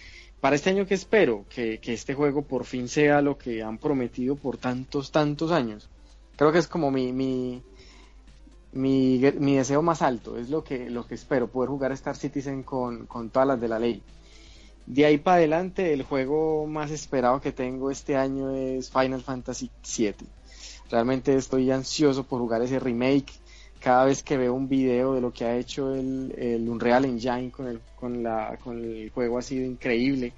[0.40, 4.37] Para este año que espero que, este juego por fin sea lo que han prometido
[4.37, 5.88] por tantos, tantos años.
[6.37, 7.62] Creo que es como mi, mi,
[8.72, 13.07] mi, deseo más alto, es lo que, lo que espero, poder jugar Star Citizen con,
[13.07, 14.02] con todas las de la ley.
[14.87, 19.70] De ahí para adelante, el juego más esperado que tengo este año es Final Fantasy
[19.83, 20.14] VII
[20.90, 23.33] Realmente estoy ansioso por jugar ese remake.
[23.81, 27.51] Cada vez que veo un video de lo que ha hecho el, el Unreal Engine
[27.51, 30.33] con el, con, la, con el juego ha sido increíble.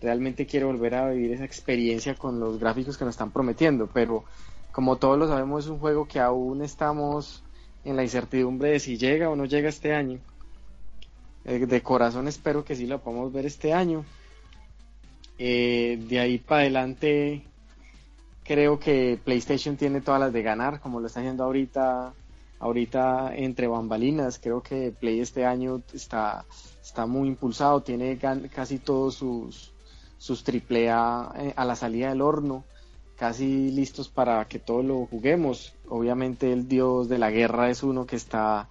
[0.00, 4.24] Realmente quiero volver a vivir esa experiencia con los gráficos que nos están prometiendo, pero
[4.70, 7.42] como todos lo sabemos es un juego que aún estamos
[7.84, 10.20] en la incertidumbre de si llega o no llega este año.
[11.44, 14.04] Eh, de corazón espero que sí lo podamos ver este año.
[15.38, 17.47] Eh, de ahí para adelante
[18.48, 22.14] creo que PlayStation tiene todas las de ganar, como lo está haciendo ahorita,
[22.58, 24.38] ahorita entre bambalinas.
[24.42, 26.46] Creo que Play este año está,
[26.82, 29.74] está muy impulsado, tiene casi todos sus,
[30.16, 32.64] sus triple A eh, a la salida del horno,
[33.16, 35.74] casi listos para que todos lo juguemos.
[35.86, 38.70] Obviamente el dios de la guerra es uno que está,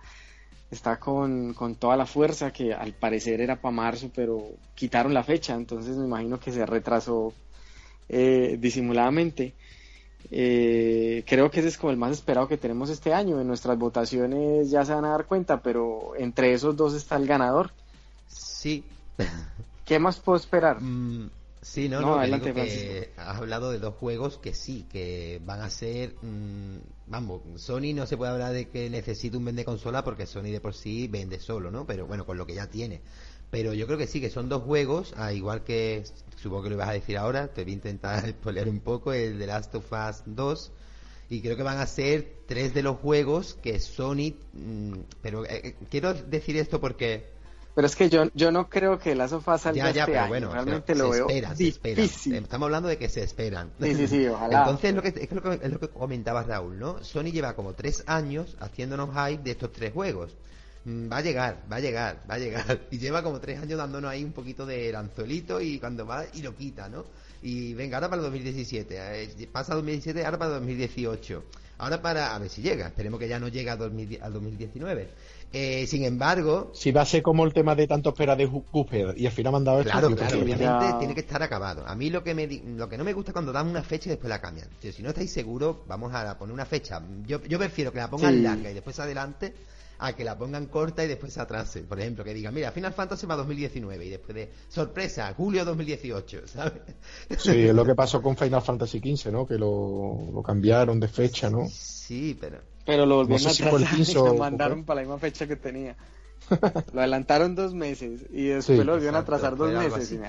[0.71, 5.23] está con, con toda la fuerza, que al parecer era para marzo, pero quitaron la
[5.23, 7.31] fecha, entonces me imagino que se retrasó
[8.09, 9.53] eh, disimuladamente.
[10.29, 13.39] Eh, creo que ese es como el más esperado que tenemos este año.
[13.39, 17.27] En nuestras votaciones ya se van a dar cuenta, pero entre esos dos está el
[17.27, 17.71] ganador.
[18.27, 18.83] Sí.
[19.85, 20.81] ¿Qué más puedo esperar?
[20.81, 21.29] Mm,
[21.61, 25.69] sí, no, no, adelante, que has hablado de dos juegos que sí, que van a
[25.69, 26.15] ser.
[26.21, 30.51] Mm, vamos, Sony no se puede hablar de que necesite un vende consola porque Sony
[30.51, 31.85] de por sí vende solo, ¿no?
[31.85, 32.99] Pero bueno, con lo que ya tiene.
[33.49, 36.03] Pero yo creo que sí, que son dos juegos, a igual que
[36.35, 39.39] supongo que lo ibas a decir ahora, te voy a intentar spoiler un poco, el
[39.39, 40.71] de Last of Us 2.
[41.29, 44.33] Y creo que van a ser tres de los juegos que Sony.
[44.53, 47.35] Mm, pero eh, eh, quiero decir esto porque.
[47.75, 50.51] Pero es que yo, yo no creo que Last of Us salga ya, este Bueno,
[50.51, 52.35] Realmente lo veo difícil.
[52.35, 53.71] Estamos hablando de que se esperan.
[53.79, 54.59] Sí, sí, sí, ojalá.
[54.59, 57.03] Entonces, lo que, es, lo que, es lo que comentaba Raúl, ¿no?
[57.03, 60.35] Sony lleva como tres años haciéndonos hype de estos tres juegos.
[60.87, 62.79] Mm, va a llegar, va a llegar, va a llegar.
[62.91, 66.41] Y lleva como tres años dándonos ahí un poquito de lanzuelito y cuando va y
[66.41, 67.03] lo quita, ¿no?
[67.41, 71.43] Y venga, ahora para el 2017, eh, pasa 2017, ahora para 2018.
[71.79, 75.09] Ahora para, a ver si llega, esperemos que ya no llegue a 2019.
[75.51, 76.71] Eh, sin embargo...
[76.73, 79.55] Si va a ser como el tema de tanto espera de Cooper y al final
[79.55, 81.85] han dado Claro, claro, obviamente tiene que estar acabado.
[81.85, 84.07] A mí lo que, me, lo que no me gusta es cuando dan una fecha
[84.07, 84.69] y después la cambian.
[84.79, 87.01] Si, no estáis seguros, vamos a poner una fecha.
[87.25, 89.53] Yo, yo prefiero que la pongan larga y después adelante
[89.99, 91.81] a que la pongan corta y después se atrase.
[91.81, 96.41] Por ejemplo, que digan, mira, Final Fantasy va 2019 y después de sorpresa, julio 2018,
[96.47, 96.81] ¿sabes?
[97.37, 99.45] Sí, es lo que pasó con Final Fantasy XV, ¿no?
[99.45, 101.67] Que lo, cambiaron de fecha, ¿no?
[101.69, 102.59] Sí, pero...
[102.85, 105.97] Pero lo volvieron a atrasar y lo mandaron para la misma fecha que tenía.
[106.93, 110.11] lo adelantaron dos meses y después lo volvieron a atrasar dos meses.
[110.11, 110.19] Y,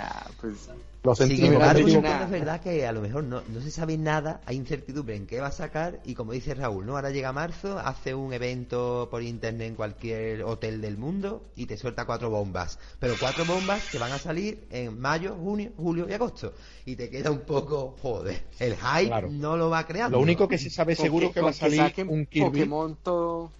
[0.40, 4.56] pues, Sin embargo, es verdad que a lo mejor no, no se sabe nada, hay
[4.56, 6.96] incertidumbre en qué va a sacar y como dice Raúl, ¿no?
[6.96, 11.76] Ahora llega marzo, hace un evento por internet en cualquier hotel del mundo y te
[11.76, 12.78] suelta cuatro bombas.
[12.98, 16.52] Pero cuatro bombas que van a salir en mayo, junio, julio y agosto.
[16.84, 20.10] Y te queda un poco, joder, el hype no lo va a crear.
[20.10, 22.46] Lo único que se sabe seguro que va a salir un Kirby.
[22.46, 23.52] Pokémon todo...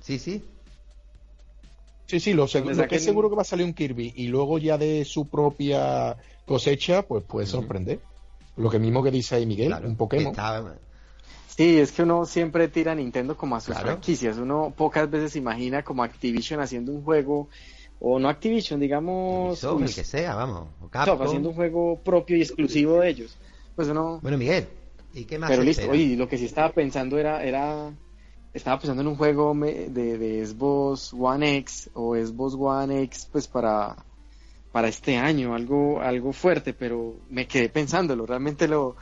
[0.00, 0.42] Sí, sí.
[2.10, 4.76] Sí, sí, lo, que es seguro que va a salir un Kirby y luego ya
[4.76, 8.00] de su propia cosecha, pues puede sorprender.
[8.56, 10.34] Lo que mismo que dice ahí Miguel, un Pokémon.
[11.46, 14.38] Sí, es que uno siempre tira a Nintendo como a sus franquicias.
[14.38, 17.48] Uno pocas veces imagina como Activision haciendo un juego,
[18.00, 19.62] o no Activision, digamos.
[19.62, 20.66] el que sea, vamos.
[20.92, 23.36] haciendo un juego propio y exclusivo de ellos.
[23.76, 24.18] Pues uno.
[24.20, 24.66] Bueno, Miguel,
[25.14, 25.48] ¿y qué más?
[25.48, 27.92] Pero listo, oye, lo que sí estaba pensando era, era
[28.52, 33.46] estaba pensando en un juego de, de Xbox One X o Xbox One X pues
[33.46, 33.96] para,
[34.72, 38.96] para este año, algo, algo fuerte, pero me quedé pensándolo, realmente lo...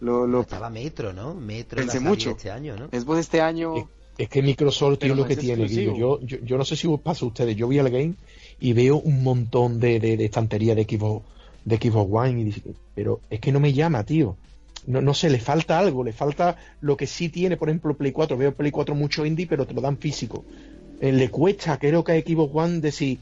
[0.00, 1.34] lo, Estaba Metro, ¿no?
[1.34, 2.30] Metro pensé mucho.
[2.30, 2.88] este año, ¿no?
[2.88, 3.88] Xbox este año...
[4.18, 7.28] Es, que Microsoft tiene lo que tiene, Yo, yo, yo, no sé si pasa a
[7.28, 8.14] ustedes, yo vi el game
[8.60, 11.24] y veo un montón de, de, estantería de Xbox,
[11.64, 12.62] de Xbox One, y,
[12.94, 14.36] pero es que no me llama, tío
[14.86, 18.12] no, no sé, le falta algo, le falta lo que sí tiene, por ejemplo, Play
[18.12, 18.36] 4.
[18.36, 20.44] Veo Play 4 mucho indie, pero te lo dan físico.
[21.00, 23.18] Eh, le cuesta, creo que a Xbox One decir,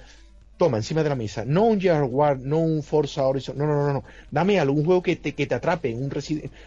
[0.57, 3.92] toma, encima de la mesa, no un War, no un Forza Horizon, no, no, no,
[3.92, 6.12] no, dame algún juego que te, que te atrape, un,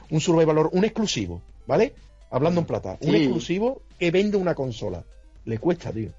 [0.10, 1.94] un Survival un exclusivo, ¿vale?
[2.32, 5.04] Hablando en plata, un exclusivo que vende una consola.
[5.46, 6.10] Le cuesta, tío.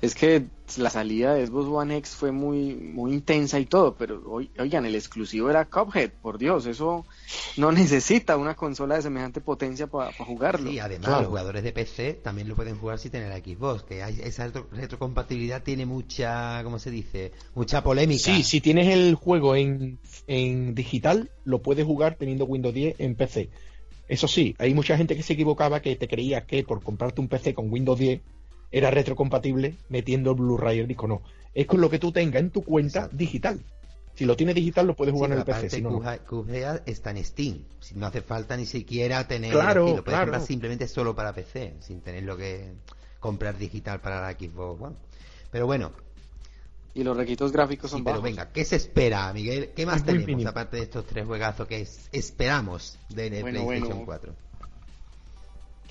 [0.00, 0.44] Es que
[0.76, 4.22] la salida de Xbox One X fue muy, muy intensa y todo, pero
[4.58, 7.04] oigan, el exclusivo era Cuphead, por Dios, eso
[7.56, 10.70] no necesita una consola de semejante potencia para jugarlo.
[10.70, 14.00] Y además los jugadores de PC también lo pueden jugar si tienen la Xbox, que
[14.00, 17.32] esa retrocompatibilidad tiene mucha, ¿cómo se dice?
[17.54, 18.24] Mucha polémica.
[18.24, 23.14] Sí, si tienes el juego en, en digital, lo puedes jugar teniendo Windows 10 en
[23.14, 23.50] PC.
[24.08, 27.28] Eso sí, hay mucha gente que se equivocaba que te creía que por comprarte un
[27.28, 28.20] PC con Windows 10
[28.74, 31.06] era retrocompatible metiendo el Blu-ray el disco.
[31.06, 31.22] No,
[31.54, 33.60] es con lo que tú tengas en tu cuenta digital.
[34.16, 35.70] Si lo tienes digital, lo puedes jugar en el PC.
[35.70, 36.02] Si no,
[36.84, 37.64] está en Steam.
[37.78, 39.52] Si no hace falta ni siquiera tener.
[39.52, 42.72] Claro, lo puedes comprar simplemente solo para PC, sin tener lo que
[43.20, 44.96] comprar digital para la Xbox One.
[45.52, 45.92] Pero bueno.
[46.94, 49.70] Y los requisitos gráficos son Pero venga, ¿qué se espera, Miguel?
[49.74, 54.43] ¿Qué más tenemos aparte de estos tres juegazos que esperamos de PlayStation 4?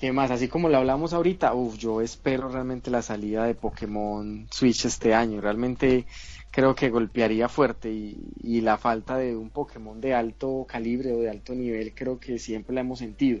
[0.04, 0.30] ¿Qué más?
[0.30, 5.14] Así como lo hablamos ahorita, uf, yo espero realmente la salida de Pokémon Switch este
[5.14, 5.40] año.
[5.40, 6.04] Realmente
[6.50, 11.30] creo que golpearía fuerte y, la falta de un Pokémon de alto calibre o de
[11.30, 13.40] alto nivel creo que siempre la hemos sentido.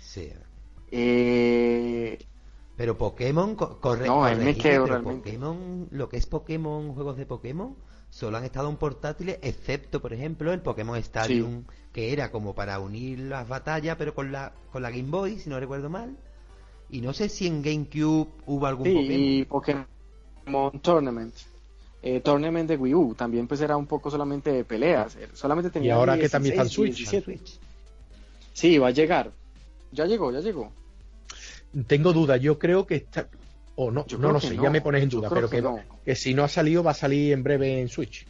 [0.00, 0.32] Sí.
[0.90, 2.18] Eh,
[2.76, 5.30] pero Pokémon, corre, no, me quedo realmente.
[5.30, 7.76] Pokémon, lo que es Pokémon, juegos de Pokémon,
[8.10, 12.78] solo han estado en portátiles, excepto, por ejemplo, el Pokémon Stadium, que era como para
[12.80, 16.16] unir las batallas, pero con la, con la Game Boy, si no recuerdo mal.
[16.90, 19.86] Y no sé si en GameCube hubo algún sí, Y Pokémon
[20.82, 21.34] Tournament.
[22.02, 25.16] Eh, Tournament de Wii U también pues era un poco solamente de peleas.
[25.16, 27.06] Eh, solamente tenía y ahora que también está en Switch.
[28.52, 29.32] Sí, va a llegar.
[29.92, 30.72] Ya llegó, ya llegó.
[31.86, 33.28] Tengo dudas, yo creo que está.
[33.82, 35.64] O no, no lo sé, ya me pones en duda, pero que,
[36.04, 38.26] que, si no ha salido, va a salir en breve en Switch.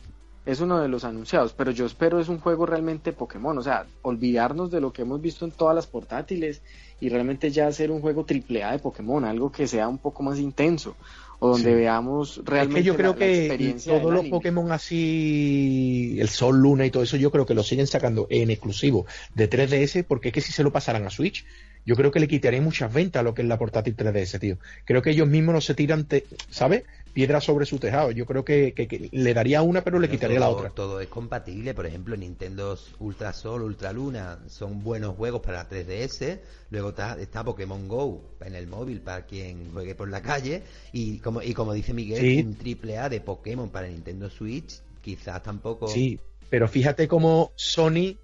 [0.47, 3.85] Es uno de los anunciados, pero yo espero es un juego realmente Pokémon, o sea,
[4.03, 6.63] olvidarnos de lo que hemos visto en todas las portátiles
[7.01, 10.23] y realmente ya hacer un juego triple A de Pokémon, algo que sea un poco
[10.23, 10.95] más intenso
[11.41, 16.59] o donde veamos realmente es que yo creo que todos los Pokémon así el Sol,
[16.59, 20.29] Luna y todo eso yo creo que lo siguen sacando en exclusivo de 3DS porque
[20.29, 21.47] es que si se lo pasaran a Switch
[21.87, 24.59] yo creo que le quitaría muchas ventas a lo que es la portátil 3DS, tío.
[24.85, 26.07] Creo que ellos mismos no se tiran,
[26.51, 26.85] ¿sabes?
[27.13, 28.11] Piedra sobre su tejado.
[28.11, 30.71] Yo creo que, le daría una, pero le quitaría la otra.
[30.71, 31.75] Todo es compatible.
[31.75, 36.39] Por ejemplo, Nintendo Ultra Sol, Ultra Luna son buenos juegos para 3DS.
[36.71, 40.63] Luego está, está Pokémon Go en el móvil para quien juegue por la calle.
[40.93, 45.43] Y como, y como dice Miguel, un triple A de Pokémon para Nintendo Switch, quizás
[45.43, 45.89] tampoco.
[45.89, 48.19] Sí, pero fíjate cómo Sony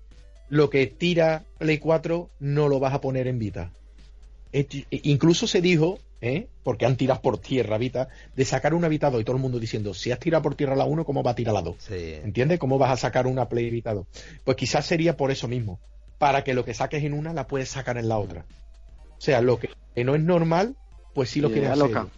[0.48, 3.70] lo que tira Play 4 no lo vas a poner en Vita.
[4.90, 6.48] incluso se dijo, ¿eh?
[6.62, 9.58] porque han tirado por tierra Vita, de sacar una Vita 2 y todo el mundo
[9.58, 11.90] diciendo, si has tirado por tierra la 1, ¿cómo va a tirar la 2?
[11.90, 12.58] ¿Entiendes?
[12.58, 14.06] ¿Cómo vas a sacar una Play Vita 2?
[14.44, 15.80] Pues quizás sería por eso mismo,
[16.18, 18.44] para que lo que saques en una la puedes sacar en la otra.
[19.18, 20.76] O sea, lo que no es normal,
[21.14, 21.86] pues sí lo quieres hacer.
[21.86, 22.08] Loca.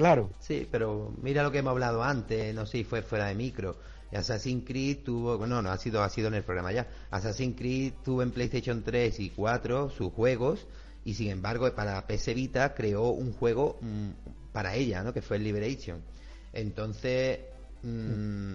[0.00, 0.30] Claro.
[0.38, 3.76] Sí, pero mira lo que hemos hablado antes, no sé si fue fuera de micro.
[4.10, 6.88] Assassin's Creed tuvo, bueno, no, ha sido, ha sido en el programa ya.
[7.10, 10.66] Assassin's Creed tuvo en PlayStation 3 y 4 sus juegos
[11.04, 14.08] y sin embargo para PS Vita creó un juego mm,
[14.54, 15.12] para ella, ¿no?
[15.12, 16.00] Que fue el Liberation.
[16.54, 17.40] Entonces,
[17.82, 18.54] mm,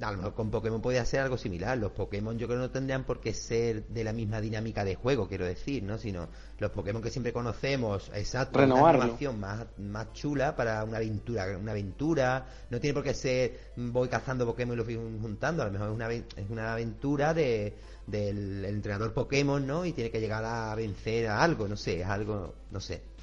[0.00, 1.78] a lo mejor con Pokémon podría ser algo similar.
[1.78, 5.28] Los Pokémon yo creo no tendrían por qué ser de la misma dinámica de juego,
[5.28, 5.98] quiero decir, ¿no?
[5.98, 6.28] Sino
[6.58, 11.72] los Pokémon que siempre conocemos, exacto, una animación más, más chula para una aventura, una
[11.72, 12.46] aventura.
[12.70, 15.88] No tiene por qué ser voy cazando Pokémon y los voy juntando, a lo mejor
[15.88, 17.74] es una, es una aventura de,
[18.06, 19.84] del entrenador Pokémon, ¿no?
[19.84, 23.15] Y tiene que llegar a vencer a algo, no sé, es algo, no sé.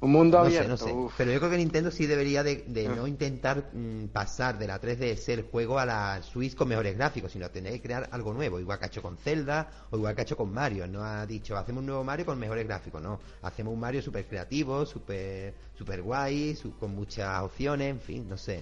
[0.00, 0.68] Un mundo abierto.
[0.68, 0.94] no sé.
[1.18, 2.94] Pero yo creo que Nintendo sí debería de, ah.
[2.94, 7.32] no intentar mm, pasar de la 3DS el juego a la Switch con mejores gráficos,
[7.32, 10.22] sino tener que crear algo nuevo, igual que ha hecho con Zelda o igual que
[10.22, 10.86] ha hecho con Mario.
[10.86, 13.20] No ha dicho, hacemos un nuevo Mario con mejores gráficos, no.
[13.42, 18.60] Hacemos un Mario súper creativo, súper super guay, con muchas opciones, en fin, no sé.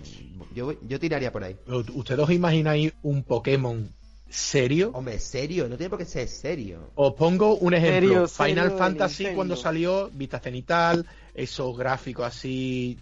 [0.55, 1.57] Yo, yo tiraría por ahí.
[1.67, 3.93] ¿Ustedes os imagináis un Pokémon
[4.29, 4.91] serio.
[4.95, 6.91] Hombre, serio, no tiene por qué ser serio.
[6.95, 8.29] Os pongo un ejemplo.
[8.29, 11.07] Final Fantasy cuando salió, vista cenital,
[11.39, 12.99] esos gráficos así,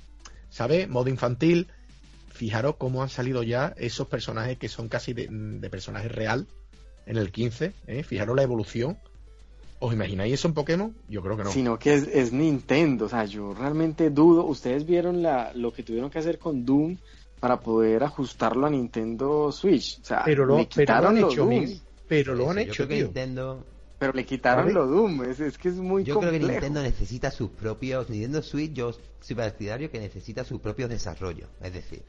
[0.51, 0.89] ¿sabes?
[0.89, 1.69] Modo infantil.
[2.29, 6.47] Fijaros cómo han salido ya esos personajes que son casi de, personajes real
[7.07, 7.73] en el 15.
[7.87, 8.03] ¿eh?
[8.03, 8.99] Fijaros la evolución.
[9.79, 10.95] ¿Os imagináis eso en Pokémon?
[11.09, 11.51] Yo creo que no.
[11.51, 13.07] Sino que es, Nintendo.
[13.07, 14.45] O sea, yo realmente dudo.
[14.45, 16.97] Ustedes vieron la, lo que tuvieron que hacer con Doom
[17.41, 19.99] para poder ajustarlo a Nintendo Switch.
[20.01, 21.81] O sea, pero lo, pero lo han hecho, Doom.
[22.09, 23.05] Pero lo han hecho, tío.
[23.05, 23.65] Nintendo
[23.99, 27.51] pero le quitaron lo Doom, es, que es muy Yo creo que Nintendo necesita sus
[27.51, 32.03] propios, Nintendo Switch, yo soy partidario que necesita sus propios desarrollos, es decir,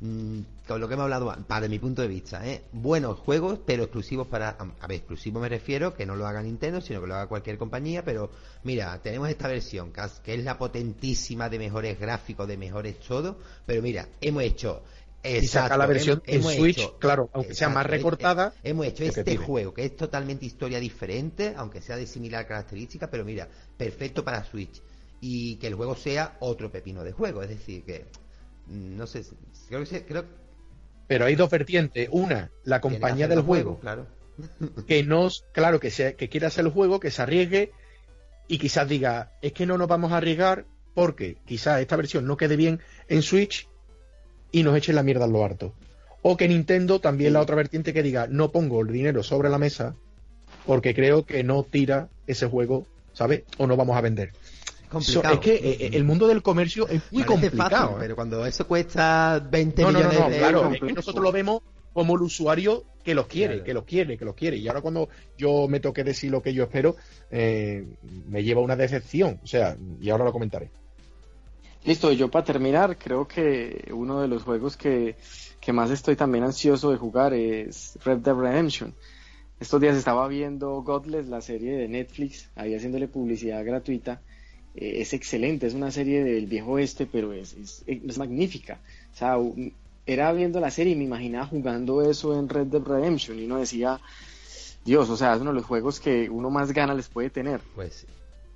[0.00, 2.62] mm, con lo que hemos hablado, para mi punto de vista, ¿eh?
[2.72, 6.80] buenos juegos, pero exclusivos para, a ver, exclusivo me refiero, que no lo haga Nintendo,
[6.80, 8.30] sino que lo haga cualquier compañía, pero
[8.62, 13.82] mira, tenemos esta versión, que es la potentísima de mejores gráficos, de mejores todo, pero
[13.82, 14.82] mira, hemos hecho
[15.24, 18.54] y saca la versión en Switch, claro, aunque sea más recortada.
[18.62, 23.24] hemos hecho este juego, que es totalmente historia diferente, aunque sea de similar característica, pero
[23.24, 24.82] mira, perfecto para Switch.
[25.20, 28.04] Y que el juego sea otro pepino de juego, es decir, que
[28.66, 29.24] mm, no sé,
[29.68, 30.24] creo que creo
[31.06, 34.06] pero hay dos vertientes, una, la compañía del juego, claro.
[34.86, 37.72] que no, claro, que se, que quiera hacer el juego, que se arriesgue
[38.48, 42.36] y quizás diga, es que no nos vamos a arriesgar porque quizás esta versión no
[42.36, 43.68] quede bien en Switch
[44.54, 45.74] y nos echen la mierda en lo harto.
[46.22, 49.58] O que Nintendo también la otra vertiente que diga, no pongo el dinero sobre la
[49.58, 49.96] mesa
[50.64, 53.42] porque creo que no tira ese juego, ¿sabes?
[53.58, 54.30] O no vamos a vender.
[54.96, 57.96] es que eh, el mundo del comercio es muy complicado.
[57.96, 57.96] ¿eh?
[57.98, 63.14] pero cuando eso cuesta 20 millones de claro, nosotros lo vemos como el usuario que
[63.14, 64.56] los quiere, que los quiere, que los quiere.
[64.56, 66.94] Y ahora cuando yo me toque decir lo que yo espero,
[67.32, 67.84] eh,
[68.28, 69.40] me lleva una decepción.
[69.42, 70.70] O sea, y ahora lo comentaré.
[71.84, 75.16] Listo, yo para terminar, creo que uno de los juegos que,
[75.60, 78.94] que más estoy también ansioso de jugar es Red Dead Redemption.
[79.60, 84.22] Estos días estaba viendo Godless, la serie de Netflix, ahí haciéndole publicidad gratuita.
[84.74, 87.54] Eh, es excelente, es una serie del viejo oeste, pero es,
[87.86, 88.80] es, magnífica.
[89.12, 89.36] O sea,
[90.06, 93.58] era viendo la serie y me imaginaba jugando eso en Red Dead Redemption y uno
[93.58, 94.00] decía,
[94.86, 97.60] Dios, o sea, es uno de los juegos que uno más gana les puede tener.
[97.74, 98.06] Pues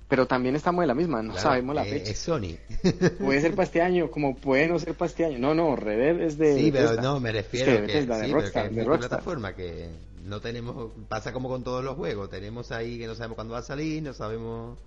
[0.09, 2.11] pero también estamos de la misma, no sabemos la eh, fecha.
[2.11, 2.57] Es Sony.
[3.19, 5.37] puede ser para este año, como puede no ser para este año.
[5.37, 6.57] No, no, Red es de.
[6.57, 9.87] Sí, pero no, me refiero a que, de, Rockstar, de plataforma que
[10.25, 13.59] no tenemos, pasa como con todos los juegos, tenemos ahí que no sabemos cuándo va
[13.59, 14.79] a salir, no sabemos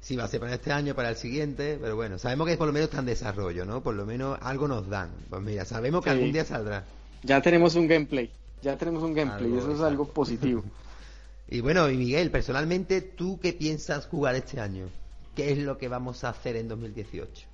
[0.00, 2.68] si va a ser para este año, para el siguiente, pero bueno, sabemos que por
[2.68, 3.82] lo menos está en desarrollo, ¿no?
[3.82, 5.10] Por lo menos algo nos dan.
[5.28, 6.84] Pues mira, sabemos que algún día saldrá.
[7.24, 8.30] Ya tenemos un gameplay,
[8.62, 10.62] ya tenemos un gameplay, y eso es algo positivo.
[11.48, 14.88] y bueno, y Miguel, personalmente, ¿tú qué piensas jugar este año?
[15.34, 17.46] ¿Qué es lo que vamos a hacer en 2018?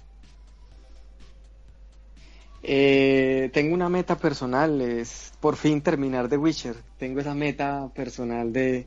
[2.64, 6.76] Eh, tengo una meta personal, es por fin terminar The Witcher.
[6.96, 8.86] Tengo esa meta personal de,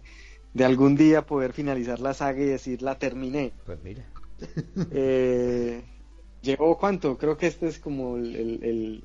[0.63, 3.51] algún día poder finalizar la saga y decir la terminé.
[3.65, 4.05] Pues mira.
[4.91, 5.83] eh,
[6.41, 9.03] llevo cuánto, creo que este es como el,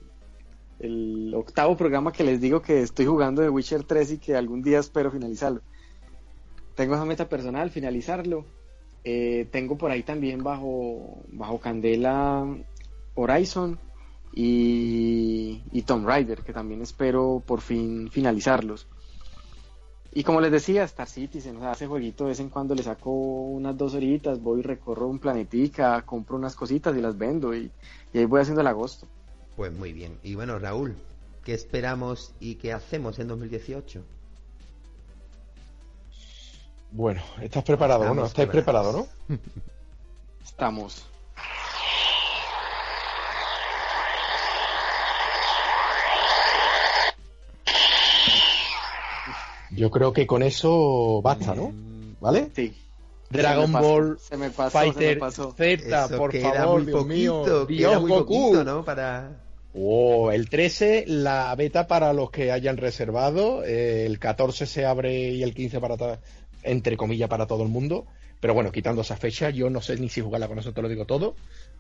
[0.78, 4.62] el, octavo programa que les digo que estoy jugando The Witcher 3 y que algún
[4.62, 5.62] día espero finalizarlo.
[6.74, 8.44] Tengo esa meta personal, finalizarlo.
[9.04, 12.46] Eh, tengo por ahí también bajo, bajo Candela
[13.14, 13.78] Horizon
[14.34, 18.86] y, y Tomb Raider, que también espero por fin finalizarlos.
[20.12, 22.82] Y como les decía, Star Citizen, o sea, ese jueguito de vez en cuando le
[22.82, 27.70] saco unas dos horitas, voy recorro un planetica, compro unas cositas y las vendo y,
[28.12, 29.06] y, ahí voy haciendo el agosto.
[29.56, 30.18] Pues muy bien.
[30.24, 30.96] Y bueno, Raúl,
[31.44, 34.02] ¿qué esperamos y qué hacemos en 2018?
[36.92, 38.26] Bueno, estás preparado, ¿no?
[38.26, 39.36] ¿Estáis preparados, no?
[40.44, 41.06] Estamos.
[49.70, 51.72] Yo creo que con eso basta, ¿no?
[52.20, 52.50] ¿Vale?
[52.54, 52.76] Sí.
[53.30, 58.64] Dragon Ball se me pasó, Fighter Z, por favor, Dios mío, Dios Goku.
[58.64, 58.84] ¿no?
[58.84, 59.30] Para...
[59.72, 63.62] Oh, el 13, la beta para los que hayan reservado.
[63.62, 66.18] Eh, el 14 se abre y el 15 para,
[66.62, 68.06] entre comillas, para todo el mundo.
[68.40, 70.88] Pero bueno, quitando esa fecha, yo no sé ni si jugarla con eso, te lo
[70.88, 71.34] digo todo.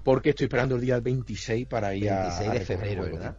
[0.04, 2.22] Porque estoy esperando el día 26 para ir a.
[2.22, 3.36] 26 de febrero, ¿verdad?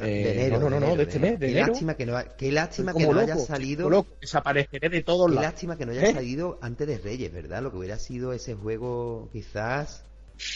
[0.00, 3.06] Eh, no, no, no, de, este mes, de qué Lástima que no, qué lástima que
[3.06, 4.06] no haya salido.
[4.20, 6.12] desapareceré de todos Qué lástima que no haya ¿Eh?
[6.12, 7.62] salido antes de Reyes, ¿verdad?
[7.62, 10.04] Lo que hubiera sido ese juego, quizás.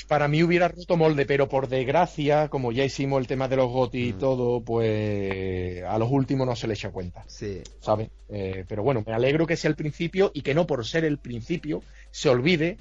[0.06, 3.70] Para mí hubiera roto molde, pero por desgracia, como ya hicimos el tema de los
[3.70, 4.18] GOTI y mm.
[4.18, 7.24] todo, pues a los últimos no se le echa cuenta.
[7.26, 7.62] Sí.
[7.80, 8.10] ¿Sabes?
[8.28, 11.18] Eh, pero bueno, me alegro que sea el principio y que no por ser el
[11.18, 12.78] principio se olvide,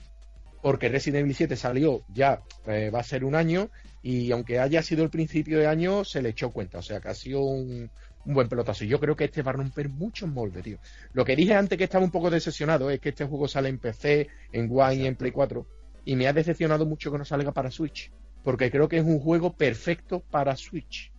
[0.62, 3.70] porque Resident Evil 7 salió ya, va a ser un año,
[4.02, 6.78] y aunque haya sido el principio de año, se le echó cuenta.
[6.78, 7.90] O sea, que ha sido un,
[8.24, 8.86] buen pelotazo.
[8.86, 10.80] Yo creo que este va a romper muchos moldes, tío.
[11.14, 13.80] Lo que dije antes que estaba un poco decepcionado es que este juego sale en
[13.80, 15.66] PC, en One y en Play 4.
[16.08, 18.14] Y me ha decepcionado mucho que no salga para Switch.
[18.42, 21.12] Porque creo que es un juego perfecto para Switch.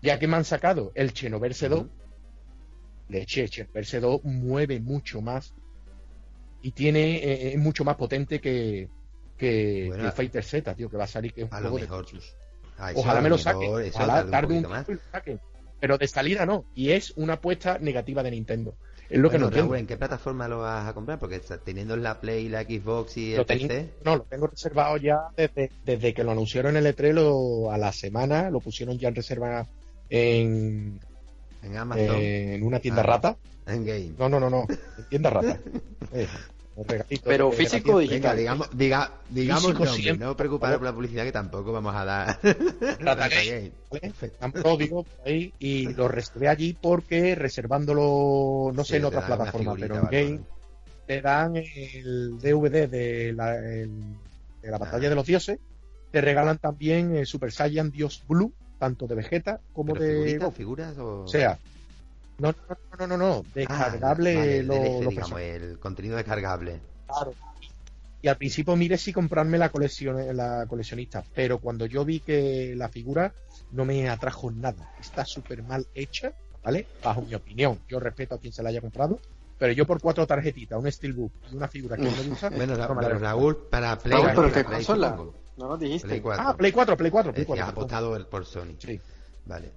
[0.00, 1.86] Ya que me han sacado el Xenoverse 2.
[3.08, 5.54] De hecho, Xenoverse 2 mueve mucho más.
[6.62, 8.88] Y tiene, eh, es mucho más potente que,
[9.36, 12.06] que, el Fighter Z, tío, que va a salir que es un juego mejor.
[12.06, 12.20] de
[12.94, 13.90] Ojalá me lo saquen.
[13.92, 15.40] Ojalá tarde un, un saquen.
[15.80, 16.64] Pero de salida no.
[16.76, 18.76] Y es una apuesta negativa de Nintendo.
[19.10, 21.18] Es lo que no Raúl, ¿En qué plataforma lo vas a comprar?
[21.18, 23.90] Porque teniendo la Play, la Xbox y el PC.
[24.04, 27.92] No, lo tengo reservado ya desde, desde que lo anunciaron en el E3 a la
[27.92, 28.50] semana.
[28.50, 29.66] Lo pusieron ya en reserva
[30.10, 31.00] en.
[31.62, 32.16] En Amazon.
[32.16, 33.36] en una tienda ah, rata.
[33.66, 34.12] En Game.
[34.18, 34.66] No, no, no, no.
[34.68, 35.58] En tienda rata.
[36.10, 36.26] Eh,
[37.24, 38.36] pero físico o digital.
[38.36, 39.74] digamos, diga, digamos
[40.18, 42.38] no preocupar por la publicidad que tampoco vamos a dar.
[44.38, 49.96] Tampoco digo ahí y lo reservé allí porque reservándolo, no sé en otras plataformas, pero
[49.96, 50.40] en Game
[51.06, 53.88] te dan el DVD de la, de
[54.62, 55.58] la batalla de los dioses,
[56.10, 60.38] te regalan también el Super Saiyan Dios Blue, tanto de Vegeta como de.
[60.54, 61.22] figuras o...
[61.22, 61.58] o sea,
[62.38, 66.80] no, no, no, no, no, descargable ah, el contenido descargable.
[67.06, 67.34] Claro.
[68.20, 72.74] Y al principio mire si comprarme la colección, la coleccionista, pero cuando yo vi que
[72.76, 73.32] la figura
[73.72, 76.32] no me atrajo nada, está súper mal hecha,
[76.64, 76.86] ¿vale?
[77.02, 79.20] Bajo mi opinión, yo respeto a quien se la haya comprado,
[79.58, 82.48] pero yo por cuatro tarjetitas, un steelbook y una figura que no me gusta.
[82.56, 85.16] bueno, pero Raúl, para Play, Raúl, pero ¿qué consola?
[85.56, 86.06] No nos dijiste.
[86.06, 86.44] Play 4.
[86.46, 87.64] Ah, Play 4, Play 4, Play 4.
[87.64, 88.76] Ha apostado el por Sony.
[88.78, 89.00] Sí.
[89.44, 89.72] Vale.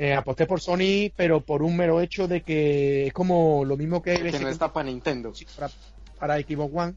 [0.00, 4.00] Eh, aposté por Sony, pero por un mero hecho de que es como lo mismo
[4.00, 4.14] que...
[4.14, 5.32] Que no está para Nintendo.
[5.56, 5.72] Para,
[6.20, 6.94] para Xbox One.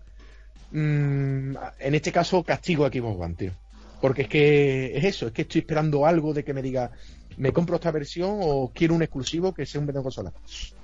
[0.70, 3.52] Mm, en este caso, castigo a Xbox One, tío.
[4.00, 6.92] Porque es que es eso, es que estoy esperando algo de que me diga,
[7.38, 10.32] me compro esta versión o quiero un exclusivo que sea un de consola.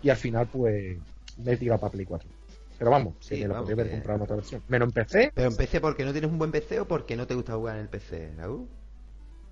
[0.01, 0.97] Y al final, pues,
[1.37, 2.27] me he tirado para Play 4.
[2.79, 4.63] Pero vamos, sí, me lo podría haber comprado en otra versión.
[4.67, 5.31] Menos en PC.
[5.35, 7.75] ¿Pero en PC porque no tienes un buen PC o porque no te gusta jugar
[7.75, 8.67] en el PC, Raúl?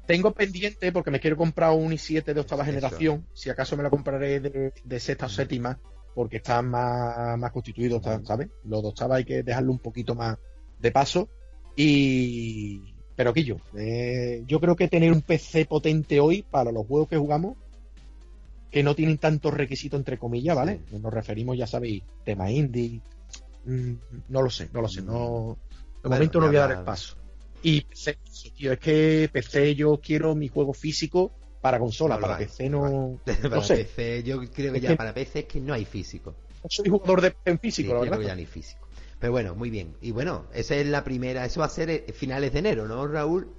[0.05, 3.25] Tengo pendiente porque me quiero comprar un i7 de octava generación.
[3.33, 5.79] Si acaso me lo compraré de, sexta o séptima,
[6.13, 8.49] porque están más, más constituidos, ¿sabes?
[8.63, 10.37] Los de octava hay que dejarlo un poquito más
[10.79, 11.29] de paso.
[11.75, 12.93] Y.
[13.15, 17.17] Pero Quillo, eh, yo creo que tener un PC potente hoy para los juegos que
[17.17, 17.55] jugamos,
[18.69, 20.81] que no tienen tantos requisitos entre comillas, ¿vale?
[20.91, 22.99] Nos referimos, ya sabéis, tema indie.
[23.63, 23.93] Mm,
[24.27, 25.01] no lo sé, no lo sé.
[25.01, 25.57] No,
[26.03, 27.15] de momento no voy a dar el paso.
[27.65, 28.19] Y PC,
[28.55, 33.19] tío, es que PC yo quiero mi juego físico para consola, para PC no.
[33.25, 36.35] para PC, yo creo que ya para PC es que no hay físico.
[36.63, 38.17] No soy jugador de en físico, la verdad.
[38.17, 38.87] Creo que ya ni físico.
[39.17, 39.95] Pero bueno, muy bien.
[39.99, 43.07] Y bueno, esa es la primera, eso va a ser eh, finales de enero, ¿no,
[43.07, 43.51] Raúl?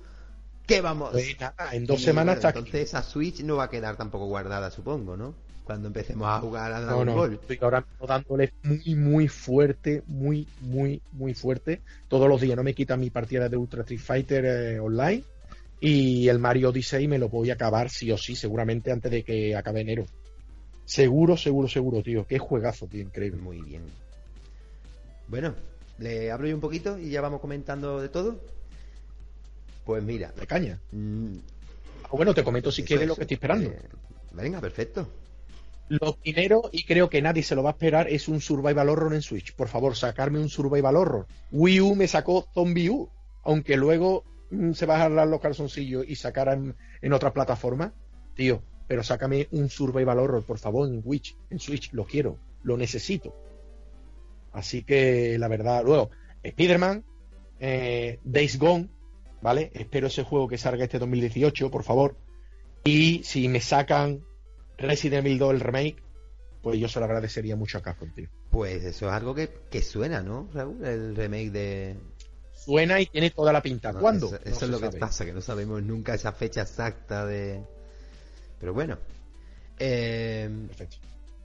[0.69, 1.11] ¿Qué vamos?
[1.11, 1.37] Pues
[1.73, 5.35] en dos semanas está Entonces esa Switch no va a quedar tampoco guardada, supongo, ¿no?
[5.67, 10.47] Cuando empecemos a jugar a Dragon no, no, Estoy ahora dándole muy, muy fuerte, muy,
[10.61, 11.81] muy, muy fuerte.
[12.07, 15.25] Todos los días no me quita mi partida de Ultra Street Fighter eh, online.
[15.81, 19.25] Y el Mario Odyssey me lo voy a acabar sí o sí, seguramente antes de
[19.25, 20.07] que acabe enero.
[20.85, 22.25] Seguro, seguro, seguro, tío.
[22.29, 23.43] Qué juegazo, tío, increíble.
[23.43, 23.83] Muy bien.
[25.27, 25.53] Bueno,
[25.99, 28.41] le hablo yo un poquito y ya vamos comentando de todo.
[29.85, 30.33] Pues mira.
[30.39, 30.79] De caña.
[30.93, 31.39] Mm.
[32.05, 33.69] Ah, bueno, te comento si quieres lo que estoy esperando.
[33.69, 33.81] Eh,
[34.33, 35.09] venga, perfecto.
[35.89, 39.15] Lo primero, y creo que nadie se lo va a esperar, es un Survival Horror
[39.15, 39.55] en Switch.
[39.55, 41.27] Por favor, sacarme un Survival Horror.
[41.53, 43.09] Wii U me sacó Zombie U,
[43.45, 47.95] aunque luego mm, se va a jalar los calzoncillos y sacar en, en otra plataforma.
[48.35, 51.37] Tío, pero sácame un Survival Horror, por favor, en Switch.
[51.51, 53.35] En Switch, lo quiero, lo necesito.
[54.53, 56.11] Así que, la verdad, luego,
[56.43, 57.05] Spider-Man,
[57.61, 58.89] eh, Days Gone,
[59.41, 59.71] ¿vale?
[59.75, 62.17] Espero ese juego que salga este 2018, por favor.
[62.85, 64.25] Y si me sacan
[64.79, 65.97] Resident Evil 2 el remake,
[66.63, 68.29] pues yo se lo agradecería mucho a Capcom, tío.
[68.51, 70.85] Pues eso es algo que, suena, ¿no, Raúl?
[70.85, 71.97] El remake de...
[72.53, 73.93] Suena y tiene toda la pinta.
[73.93, 74.27] ¿Cuándo?
[74.45, 77.63] Eso, es lo que pasa, que no sabemos nunca esa fecha exacta de...
[78.59, 78.99] Pero bueno.
[79.79, 80.51] Eh...
[80.69, 80.97] Perfecto.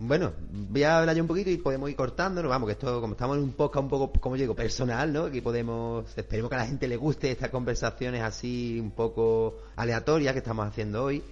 [0.04, 3.14] Bueno, voy a hablar yo un poquito y podemos ir cortando, vamos, que esto, como
[3.14, 5.26] estamos en un podcast un poco, como digo, personal, ¿no?
[5.26, 10.34] Aquí podemos, esperemos que a la gente le guste estas conversaciones así un poco aleatorias
[10.34, 11.24] que estamos haciendo hoy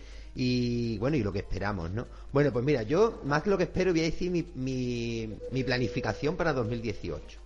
[0.42, 2.08] y bueno, y lo que esperamos, ¿no?
[2.32, 6.38] Bueno, pues mira, yo más que lo que espero voy a decir mi, mi, planificación
[6.38, 7.38] para 2018.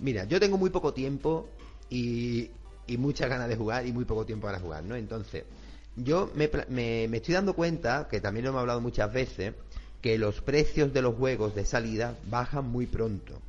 [0.00, 1.48] Mira, yo tengo muy poco tiempo
[1.88, 2.50] y,
[2.86, 4.96] y muchas ganas de jugar y muy poco tiempo para jugar, ¿no?
[4.96, 5.44] Entonces,
[5.96, 9.54] yo me, me, me estoy dando cuenta, que también lo hemos hablado muchas veces,
[10.02, 13.40] que los precios de los juegos de salida bajan muy pronto,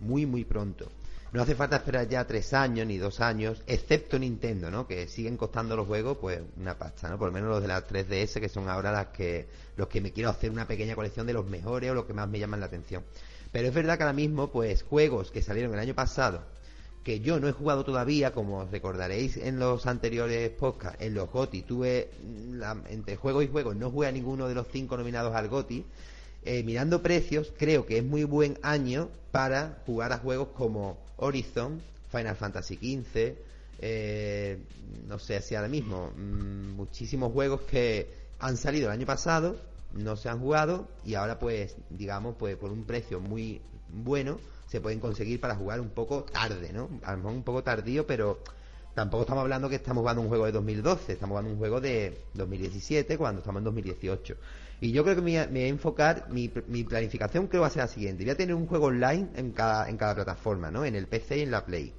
[0.00, 0.92] muy, muy pronto.
[1.32, 4.86] No hace falta esperar ya tres años ni dos años, excepto Nintendo, ¿no?
[4.86, 7.16] Que siguen costando los juegos, pues una pasta, ¿no?
[7.16, 10.12] Por lo menos los de la 3DS, que son ahora las que, los que me
[10.12, 12.66] quiero hacer una pequeña colección de los mejores o los que más me llaman la
[12.66, 13.02] atención.
[13.50, 16.42] Pero es verdad que ahora mismo, pues, juegos que salieron el año pasado,
[17.02, 21.30] que yo no he jugado todavía, como os recordaréis en los anteriores podcasts, en los
[21.30, 22.10] GOTI, tuve,
[22.90, 25.86] entre juegos y juegos, no jugué a ninguno de los cinco nominados al GOTI,
[26.44, 31.80] eh, mirando precios, creo que es muy buen año para jugar a juegos como Horizon,
[32.10, 33.34] Final Fantasy XV,
[33.78, 34.58] eh,
[35.08, 39.56] no sé si ahora mismo, mm, muchísimos juegos que han salido el año pasado,
[39.92, 44.80] no se han jugado y ahora pues, digamos, pues por un precio muy bueno se
[44.80, 46.88] pueden conseguir para jugar un poco tarde, ¿no?
[47.02, 48.38] A lo mejor un poco tardío, pero
[48.94, 52.24] tampoco estamos hablando que estamos jugando un juego de 2012, estamos jugando un juego de
[52.34, 54.36] 2017 cuando estamos en 2018.
[54.82, 57.88] Y yo creo que me, voy a enfocar, mi, planificación creo va a ser la
[57.88, 58.24] siguiente.
[58.24, 60.84] Voy a tener un juego online en cada, en cada plataforma, ¿no?
[60.84, 61.94] En el PC y en la Play.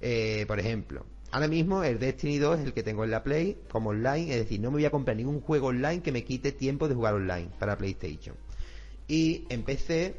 [0.00, 3.58] Eh, por ejemplo, ahora mismo el Destiny 2 es el que tengo en la Play
[3.70, 6.52] como online, es decir, no me voy a comprar ningún juego online que me quite
[6.52, 8.34] tiempo de jugar online para PlayStation.
[9.08, 10.16] Y en PC,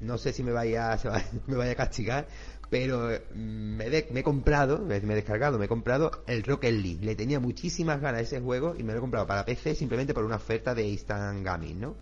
[0.00, 0.98] no sé si me vaya,
[1.46, 2.26] me vaya a castigar,
[2.70, 7.04] pero mm, me, he comprado, me, he descargado, me he comprado el Rocket League.
[7.04, 10.14] Le tenía muchísimas ganas a ese juego y me lo he comprado para PC simplemente
[10.14, 11.96] por una oferta de Instant Gaming, ¿no?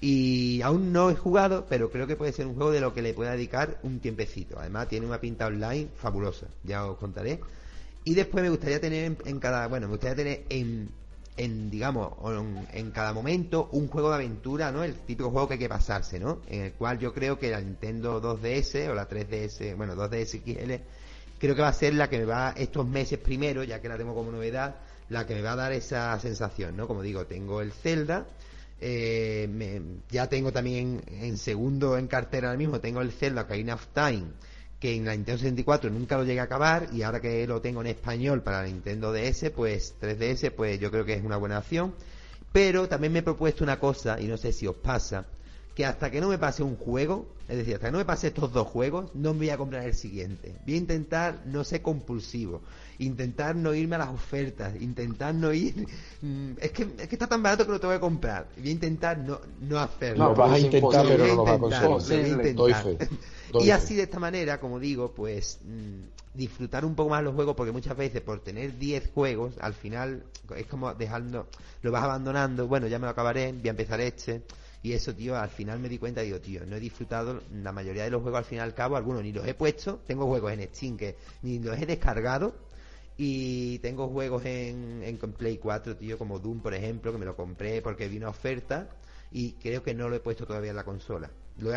[0.00, 3.02] Y aún no he jugado, pero creo que puede ser un juego de lo que
[3.02, 4.58] le pueda dedicar un tiempecito.
[4.58, 7.40] Además, tiene una pinta online fabulosa, ya os contaré.
[8.04, 10.88] Y después me gustaría tener en cada, bueno, me gustaría tener en
[11.38, 12.12] en, digamos,
[12.72, 14.82] en, cada momento un juego de aventura, ¿no?
[14.82, 16.40] El típico juego que hay que pasarse, ¿no?
[16.48, 20.72] En el cual yo creo que la Nintendo 2DS o la 3DS, bueno, 2DS XL,
[21.38, 23.96] creo que va a ser la que me va estos meses primero, ya que la
[23.96, 24.76] tengo como novedad,
[25.08, 26.88] la que me va a dar esa sensación, ¿no?
[26.88, 28.26] Como digo, tengo el Zelda,
[28.80, 29.80] eh,
[30.10, 34.26] ya tengo también en segundo en cartera ahora mismo, tengo el Zelda Ocarina of Time,
[34.80, 37.80] que en la Nintendo 64 nunca lo llegué a acabar y ahora que lo tengo
[37.80, 41.58] en español para la Nintendo DS, pues 3DS, pues yo creo que es una buena
[41.58, 41.94] opción.
[42.52, 45.26] Pero también me he propuesto una cosa, y no sé si os pasa,
[45.74, 48.28] que hasta que no me pase un juego, es decir, hasta que no me pase
[48.28, 50.54] estos dos juegos, no me voy a comprar el siguiente.
[50.64, 52.62] Voy a intentar no ser compulsivo,
[52.98, 55.86] intentar no irme a las ofertas, intentar no ir...
[56.20, 58.48] Mm, es, que, es que está tan barato que lo tengo que comprar.
[58.56, 60.30] Voy a intentar no, no hacerlo.
[60.30, 62.56] No, vas a intentar, pero no lo vas a conseguir.
[63.60, 67.54] y así de esta manera, como digo, pues mm, disfrutar un poco más los juegos,
[67.54, 70.24] porque muchas veces por tener 10 juegos, al final
[70.56, 71.46] es como dejando,
[71.82, 74.42] lo vas abandonando, bueno, ya me lo acabaré, voy a empezar este.
[74.80, 78.04] Y eso, tío, al final me di cuenta, digo, tío, no he disfrutado la mayoría
[78.04, 80.52] de los juegos al fin y al cabo, algunos ni los he puesto, tengo juegos
[80.52, 82.54] en Steam que ni los he descargado,
[83.20, 87.34] y tengo juegos en, en Play 4, tío, como Doom, por ejemplo, que me lo
[87.34, 88.88] compré porque vi una oferta,
[89.32, 91.28] y creo que no lo he puesto todavía en la consola.
[91.58, 91.72] Lo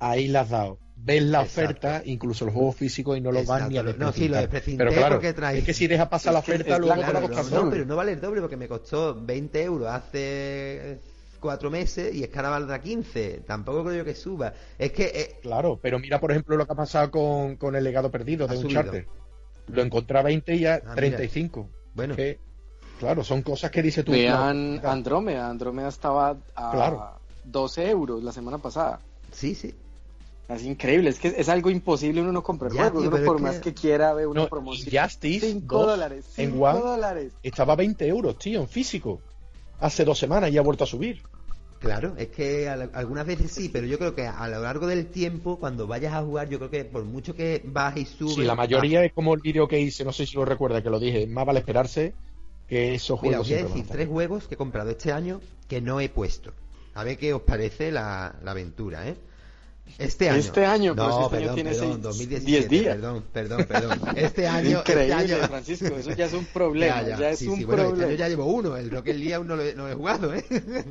[0.00, 0.78] Ahí la has dado.
[0.96, 4.28] Ves la oferta, incluso los juegos físicos, y no los van ni a No, sí,
[4.28, 5.58] lo Pero claro, porque trae...
[5.58, 7.94] es que si deja pasar la oferta, luego te va a costar no, pero no
[7.94, 10.98] vale el doble porque me costó 20 euros hace
[11.38, 13.44] cuatro meses y es que ahora valdrá 15.
[13.46, 14.52] Tampoco creo yo que suba.
[14.78, 15.04] Es que.
[15.14, 18.48] Eh, claro, pero mira, por ejemplo, lo que ha pasado con, con el legado perdido
[18.48, 19.06] de un charter.
[19.68, 21.68] Lo encontré a 20 y ya 35.
[21.70, 22.16] Ah, bueno.
[22.98, 24.12] claro, son cosas que dice tú.
[24.12, 25.48] Vean Andrómeda.
[25.48, 29.00] Andrómeda estaba a 12 euros la semana pasada.
[29.32, 29.74] Sí, sí.
[30.48, 33.72] Es increíble, es que es algo imposible uno no comprar juegos, uno por más que...
[33.72, 34.90] quiera ver una promoción.
[34.92, 37.32] Justice 5 dólares, en dólares.
[37.44, 39.20] Estaba a 20 euros, tío, en físico
[39.80, 41.22] hace dos semanas y ha vuelto a subir.
[41.80, 45.58] Claro, es que algunas veces sí, pero yo creo que a lo largo del tiempo,
[45.58, 48.34] cuando vayas a jugar, yo creo que por mucho que bajes y subes.
[48.34, 50.90] Sí, la mayoría es como el vídeo que hice, no sé si lo recuerda, que
[50.90, 52.12] lo dije, más vale esperarse
[52.68, 53.48] que esos juegos.
[53.48, 56.52] Mira, voy a decir tres juegos que he comprado este año que no he puesto.
[56.92, 59.16] A ver qué os parece la, la aventura, ¿eh?
[59.98, 60.38] Este año.
[60.38, 62.94] Este año, no, este perdón, año tiene perdón, 2017, días.
[62.94, 64.00] Perdón, perdón, perdón.
[64.16, 64.78] Este año.
[64.78, 67.02] Este Increíble, este Francisco, eso ya es un problema.
[67.02, 67.30] Ya, ya.
[67.30, 67.84] es un problema.
[67.84, 70.34] Bueno, este año ya llevo uno, el Rocket League aún no lo, no he jugado,
[70.34, 70.44] ¿eh?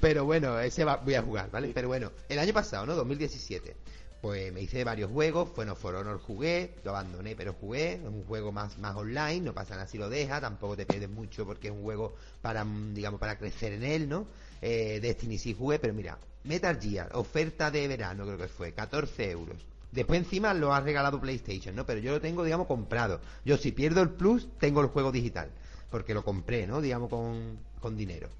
[0.00, 1.70] Pero bueno, ese va, voy a jugar, ¿vale?
[1.74, 2.94] Pero bueno, el año pasado, ¿no?
[2.94, 3.76] 2017.
[4.22, 8.22] Pues me hice varios juegos, bueno, For Honor jugué, lo abandoné, pero jugué, es un
[8.22, 11.66] juego más, más online, no pasa nada si lo deja, tampoco te pierdes mucho porque
[11.66, 14.28] es un juego para, digamos, para crecer en él, ¿no?
[14.62, 19.30] Eh, Destiny sí jugué, pero mira, Metal Gear, oferta de verano creo que fue, 14
[19.30, 19.66] euros.
[19.90, 21.84] Después encima lo ha regalado PlayStation, ¿no?
[21.84, 23.20] Pero yo lo tengo, digamos, comprado.
[23.44, 25.50] Yo si pierdo el plus, tengo el juego digital.
[25.90, 26.80] Porque lo compré, ¿no?
[26.80, 28.30] Digamos, con, con dinero.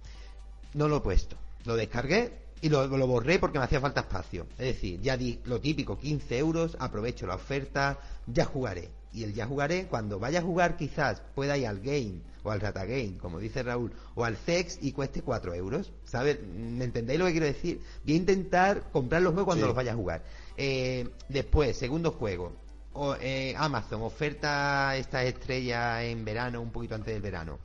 [0.73, 1.37] No lo he puesto.
[1.67, 4.47] Lo descargué y lo, lo, borré porque me hacía falta espacio.
[4.53, 8.89] Es decir, ya di lo típico, 15 euros, aprovecho la oferta, ya jugaré.
[9.13, 12.61] Y el ya jugaré, cuando vaya a jugar quizás pueda ir al game o al
[12.61, 15.93] Rata Game, como dice Raúl, o al Sex y cueste 4 euros.
[16.05, 16.39] ¿Sabes?
[16.43, 17.81] ¿Me entendéis lo que quiero decir?
[18.05, 20.23] Voy a intentar comprar los juegos cuando los vaya a jugar.
[20.57, 22.53] Eh, después, segundo juego.
[22.95, 27.59] O, eh, Amazon, oferta estas estrellas en verano, un poquito antes del verano.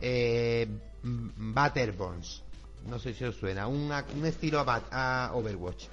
[0.00, 0.66] Eh,
[1.02, 2.42] Battlebones,
[2.88, 3.92] no sé si os suena, un
[4.24, 5.86] estilo a, Overwatch.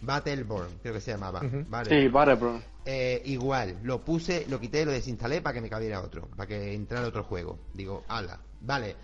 [0.00, 1.40] Battleborn, creo que se llamaba.
[1.88, 2.71] Sí, Battleborn.
[2.84, 6.74] Eh, igual, lo puse, lo quité, lo desinstalé para que me cabiera otro, para que
[6.74, 7.58] entrara otro juego.
[7.74, 8.96] Digo, ala, vale.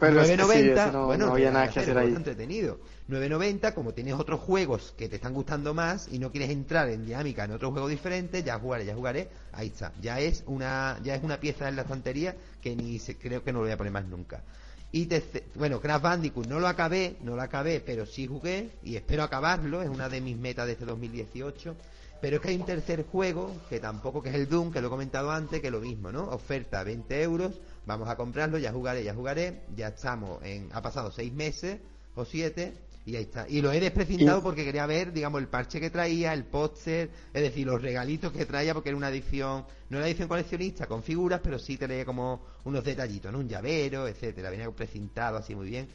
[0.00, 2.14] Pero 9.90, no, bueno, no había nada que hacer ahí.
[2.14, 2.80] entretenido.
[3.10, 7.04] 9.90, como tienes otros juegos que te están gustando más y no quieres entrar en
[7.04, 9.92] dinámica en otro juego diferente, ya jugaré, ya jugaré, ahí está.
[10.00, 13.52] Ya es una ya es una pieza en la estantería que ni se, creo que
[13.52, 14.42] no lo voy a poner más nunca.
[14.90, 15.06] Y
[15.54, 19.82] bueno, Crash Bandicoot no lo acabé, no lo acabé, pero sí jugué y espero acabarlo,
[19.82, 21.76] es una de mis metas de este 2018.
[22.20, 24.88] Pero es que hay un tercer juego, que tampoco que es el Doom, que lo
[24.88, 26.24] he comentado antes, que lo mismo, ¿no?
[26.30, 31.12] Oferta 20 euros, vamos a comprarlo, ya jugaré, ya jugaré, ya estamos en, ha pasado
[31.12, 31.78] seis meses
[32.16, 32.74] o siete,
[33.06, 33.48] y ahí está.
[33.48, 37.42] Y lo he desprecintado porque quería ver, digamos, el parche que traía, el póster, es
[37.42, 41.40] decir, los regalitos que traía, porque era una edición, no era edición coleccionista con figuras,
[41.42, 43.38] pero sí traía como unos detallitos, ¿no?
[43.38, 45.88] Un llavero, etcétera, venía precintado así muy bien.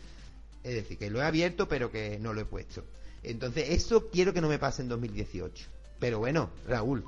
[0.63, 2.84] Es decir, que lo he abierto, pero que no lo he puesto.
[3.21, 5.69] Entonces, eso quiero que no me pase en 2018.
[6.03, 7.05] Pero bueno, Raúl,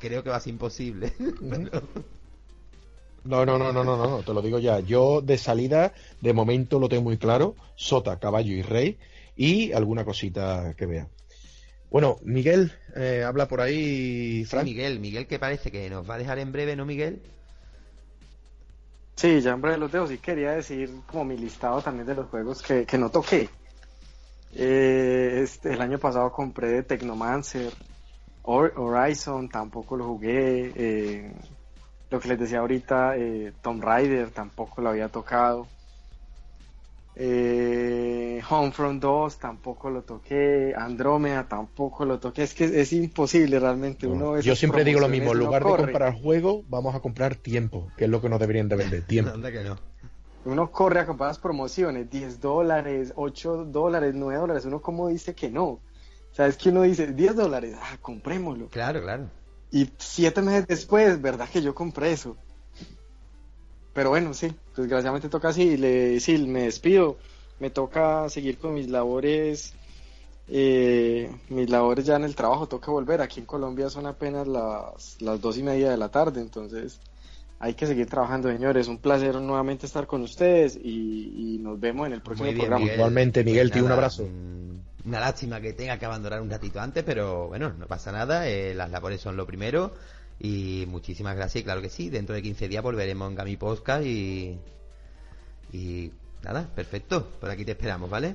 [0.00, 1.12] creo que va a ser imposible.
[3.24, 4.80] No, no, no, no, no, no, te lo digo ya.
[4.80, 8.98] Yo de salida, de momento lo tengo muy claro, sota, caballo y rey,
[9.36, 11.06] y alguna cosita que vea.
[11.88, 14.64] Bueno, Miguel, eh, habla por ahí, Frank.
[14.64, 17.22] Miguel, Miguel que parece que nos va a dejar en breve, ¿no, Miguel?
[19.14, 20.08] Sí, ya en breve los dejo.
[20.08, 23.48] Sí quería decir como mi listado también de los juegos que, que no toqué.
[24.54, 27.72] Eh, este, el año pasado compré Technomancer,
[28.42, 30.72] Horizon tampoco lo jugué.
[30.74, 31.32] Eh,
[32.10, 35.66] lo que les decía ahorita, eh, Tomb Raider tampoco lo había tocado.
[37.14, 44.06] Eh, Homefront 2 tampoco lo toqué, Andrómeda tampoco lo toqué, es que es imposible realmente.
[44.06, 47.88] Uno yo siempre digo lo mismo, en lugar de comprar juegos, vamos a comprar tiempo,
[47.98, 49.32] que es lo que nos deberían de vender, tiempo.
[50.44, 55.34] Uno corre a comprar las promociones, 10 dólares, 8 dólares, 9 dólares, uno como dice
[55.34, 55.80] que no.
[56.32, 58.68] O sea, es que uno dice 10 dólares, ah, comprémoslo.
[58.68, 59.28] Claro, claro.
[59.70, 62.36] Y siete meses después, ¿verdad que yo compré eso?
[63.92, 65.76] Pero bueno, sí, desgraciadamente toca así.
[65.76, 67.18] Le, sí, me despido.
[67.60, 69.74] Me toca seguir con mis labores.
[70.48, 73.20] Eh, mis labores ya en el trabajo, toca volver.
[73.20, 77.00] Aquí en Colombia son apenas las, las dos y media de la tarde, entonces
[77.62, 78.88] hay que seguir trabajando, señores.
[78.88, 82.92] Un placer nuevamente estar con ustedes y, nos vemos en el próximo programa.
[82.92, 84.24] Igualmente, Miguel, te un abrazo.
[84.24, 88.48] Mm, una lástima que tenga que abandonar un ratito antes, pero bueno, no pasa nada.
[88.48, 89.94] Eh, las labores son lo primero.
[90.40, 94.04] Y muchísimas gracias, y claro que sí, dentro de 15 días volveremos en Gami Podcast
[94.04, 94.58] y.
[95.72, 96.10] Y
[96.42, 97.28] nada, perfecto.
[97.40, 98.34] Por aquí te esperamos, ¿vale?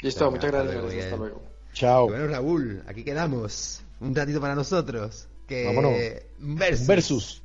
[0.00, 1.04] Listo, muchas gracias.
[1.04, 1.42] hasta luego.
[1.72, 2.06] Chao.
[2.06, 3.82] Bueno, Raúl, aquí quedamos.
[3.98, 5.26] Un ratito para nosotros.
[5.46, 6.26] Que...
[6.38, 6.86] Versus.
[6.86, 7.42] Versus.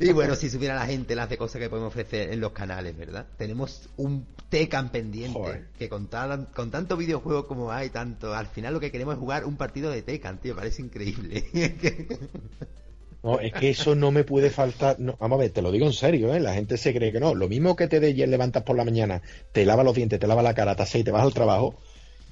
[0.00, 2.96] Y bueno, si supiera la gente las de cosas que podemos ofrecer en los canales,
[2.96, 3.26] ¿verdad?
[3.36, 6.08] Tenemos un Tecan pendiente que con,
[6.54, 9.90] con tanto videojuego como hay, tanto, al final lo que queremos es jugar un partido
[9.90, 11.44] de Tecan, tío, parece increíble.
[13.20, 14.96] No, es que eso no me puede faltar.
[14.96, 16.38] vamos a ver, te lo digo en serio, ¿eh?
[16.38, 17.34] La gente se cree que no.
[17.34, 20.44] Lo mismo que te de levantas por la mañana, te lavas los dientes, te lavas
[20.44, 21.74] la cara, te y te vas al trabajo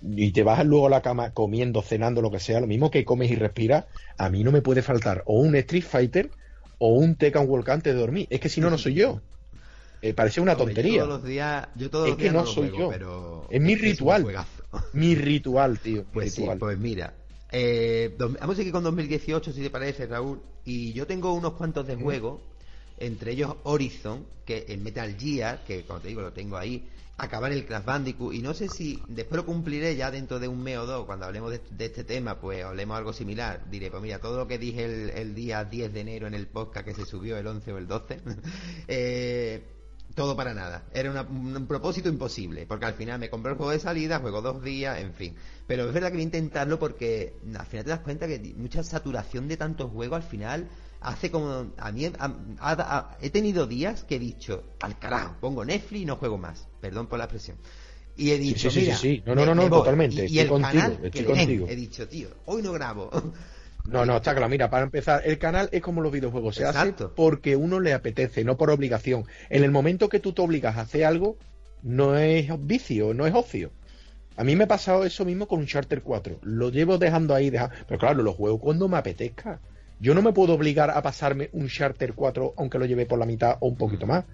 [0.02, 3.04] y te vas luego a la cama comiendo, cenando, lo que sea, lo mismo que
[3.04, 3.86] comes y respiras,
[4.18, 6.30] a mí no me puede faltar o un Street Fighter
[6.78, 8.26] o un Tekken Walk antes de dormir.
[8.30, 9.20] Es que si no, no soy yo.
[10.02, 11.02] Eh, parece una tontería.
[11.02, 12.90] todos los días, yo todos es que no, soy yo.
[12.90, 14.26] Pero es mi ritual.
[14.92, 16.04] mi ritual, tío.
[16.12, 17.14] Pues sí, pues mira.
[17.50, 20.40] Eh, vamos a seguir con 2018, si te parece, Raúl.
[20.64, 22.40] Y yo tengo unos cuantos de juegos,
[22.98, 26.84] entre ellos Horizon, que el Metal Gear, que como te digo, lo tengo ahí
[27.18, 28.34] acabar el Crash Bandicoot.
[28.34, 31.06] Y no sé si después lo cumpliré ya dentro de un mes o dos.
[31.06, 33.68] Cuando hablemos de, este tema pues hablemos algo similar.
[33.70, 36.86] Diré pues mira todo lo que dije el, día 10 de enero en el podcast
[36.86, 38.20] que se subió el 11 o el 12
[38.88, 39.64] eh,
[40.14, 40.84] todo para nada.
[40.94, 44.62] Era un propósito imposible porque al final me compré el juego de salida juego dos
[44.62, 45.34] días en fin.
[45.66, 48.82] Pero es verdad que voy a intentarlo porque al final te das cuenta que mucha
[48.82, 50.68] saturación de tantos juegos al final
[51.00, 52.10] hace como a mí
[53.20, 57.06] he tenido días que he dicho al carajo pongo Netflix y no juego más perdón
[57.06, 57.56] por la expresión
[58.16, 62.08] y he dicho sí, sí, sí, no no no, totalmente y, el canal he dicho
[62.08, 63.10] tío hoy no grabo
[63.88, 64.48] no, no, está claro.
[64.48, 66.56] Mira, para empezar, el canal es como los videojuegos.
[66.56, 69.26] Se hace porque uno le apetece, no por obligación.
[69.48, 71.36] En el momento que tú te obligas a hacer algo,
[71.82, 73.70] no es vicio, no es ocio.
[74.36, 76.40] A mí me ha pasado eso mismo con un Charter 4.
[76.42, 79.60] Lo llevo dejando ahí, pero claro, lo juego cuando me apetezca.
[79.98, 83.24] Yo no me puedo obligar a pasarme un Charter 4 aunque lo lleve por la
[83.24, 84.24] mitad o un poquito más.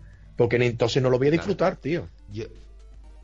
[0.43, 2.09] Porque entonces no lo voy a disfrutar, tío.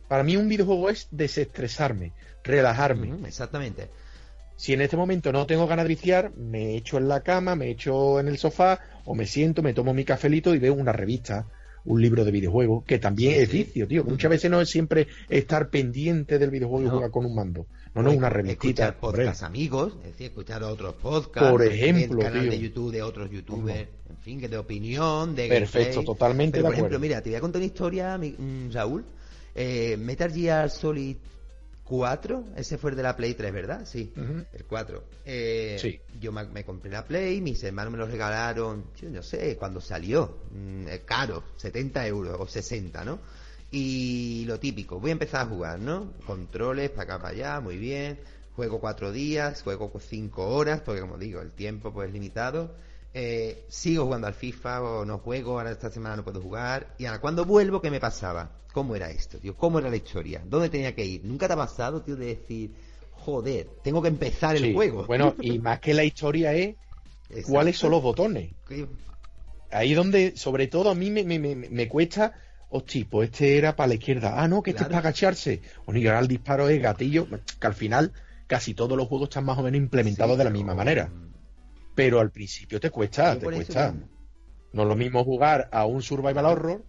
[0.07, 2.13] Para mí un videojuego es desestresarme,
[2.45, 3.13] relajarme.
[3.27, 3.91] exactamente.
[4.55, 7.71] Si en este momento no tengo ganas de viciar, me echo en la cama, me
[7.71, 11.47] echo en el sofá o me siento, me tomo mi cafelito y veo una revista,
[11.89, 14.05] un libro de videojuego, que también es vicio, tío.
[14.05, 17.67] Muchas veces no es siempre estar pendiente del videojuego y jugar con un mando.
[17.95, 18.89] No, no, una revistita.
[18.89, 21.51] Escuchar podcasts amigos, es decir, escuchar otros podcasts.
[21.51, 25.49] Por ejemplo, el canal de YouTube de otros youtubers, en fin, que de opinión, de
[25.49, 29.05] Perfecto, totalmente Por ejemplo, mira, te voy a contar una historia, mm, Raúl.
[29.55, 31.17] Eh, Metal Gear Solid
[31.89, 33.87] 4, ese fue el de la Play 3, ¿verdad?
[33.87, 34.13] Sí,
[34.53, 35.05] el 4.
[35.25, 35.99] Eh, sí.
[36.21, 40.43] Yo me, compré la Play, mis hermanos me lo regalaron, yo no sé, cuando salió,
[40.51, 43.19] mm, caro, 70 euros o 60, ¿no?
[43.71, 46.13] Y lo típico, voy a empezar a jugar, ¿no?
[46.27, 48.19] Controles para acá, para allá, muy bien.
[48.55, 52.75] Juego cuatro días, juego cinco horas, porque como digo, el tiempo pues es limitado.
[53.21, 56.95] Eh, sigo jugando al FIFA o no juego, ahora esta semana no puedo jugar.
[56.99, 58.49] Y ahora, cuando vuelvo, ¿qué me pasaba?
[58.73, 59.57] ¿Cómo era esto, tío?
[59.57, 60.41] ¿Cómo era la historia?
[60.47, 61.25] ¿Dónde tenía que ir?
[61.25, 62.71] ¿Nunca te ha pasado, tío, de decir,
[63.11, 65.05] joder, tengo que empezar el juego?
[65.05, 66.77] Bueno, y más que la historia es
[67.45, 68.53] cuáles son los botones.
[69.73, 72.35] Ahí donde, sobre todo, a mí me, me, me cuesta
[72.71, 74.41] hostia, pues este era para la izquierda.
[74.41, 75.61] Ah, no, que este es para agacharse.
[75.89, 77.27] Y ahora el disparo es gatillo,
[77.59, 78.13] que al final
[78.47, 81.11] casi todos los juegos están más o menos implementados de la misma manera.
[81.99, 83.93] Pero al principio te cuesta, te cuesta.
[84.73, 86.85] No es lo mismo jugar a un survival horror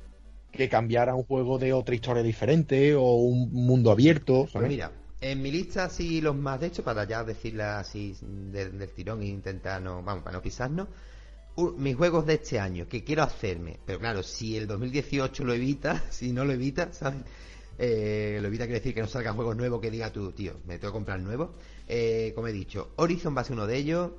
[0.52, 4.48] que cambiar a un juego de otra historia diferente o un mundo abierto.
[4.54, 8.88] Pues mira, en mi lista sí los más, de hecho, para ya decirla así del
[8.90, 10.88] tirón e intentar no, vamos, para no pisarnos,
[11.80, 16.04] mis juegos de este año que quiero hacerme, pero claro, si el 2018 lo evita,
[16.12, 17.22] si no lo evita, ¿sabes?
[17.80, 20.78] Eh, lo evita quiere decir que no salgan juegos nuevos que diga tú, tío, me
[20.78, 21.56] tengo que comprar nuevo.
[21.88, 24.12] Eh, como he dicho, Horizon va a ser uno de ellos.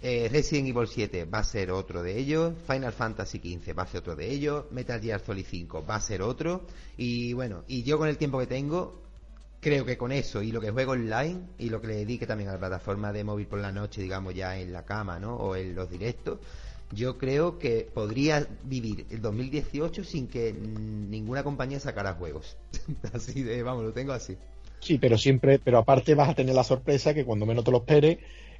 [0.00, 2.54] Eh, Resident Evil 7 va a ser otro de ellos.
[2.66, 4.66] Final Fantasy 15 va a ser otro de ellos.
[4.70, 6.62] Metal Gear Solid 5 va a ser otro.
[6.96, 9.00] Y bueno, y yo con el tiempo que tengo,
[9.60, 12.50] creo que con eso y lo que juego online y lo que le dedique también
[12.50, 15.34] a la plataforma de móvil por la noche, digamos ya en la cama, ¿no?
[15.34, 16.38] O en los directos,
[16.92, 22.56] yo creo que podría vivir el 2018 sin que ninguna compañía sacara juegos.
[23.12, 24.36] así de, vamos, lo tengo así.
[24.80, 27.78] Sí, pero siempre, pero aparte vas a tener la sorpresa que cuando menos te lo
[27.78, 28.18] esperes,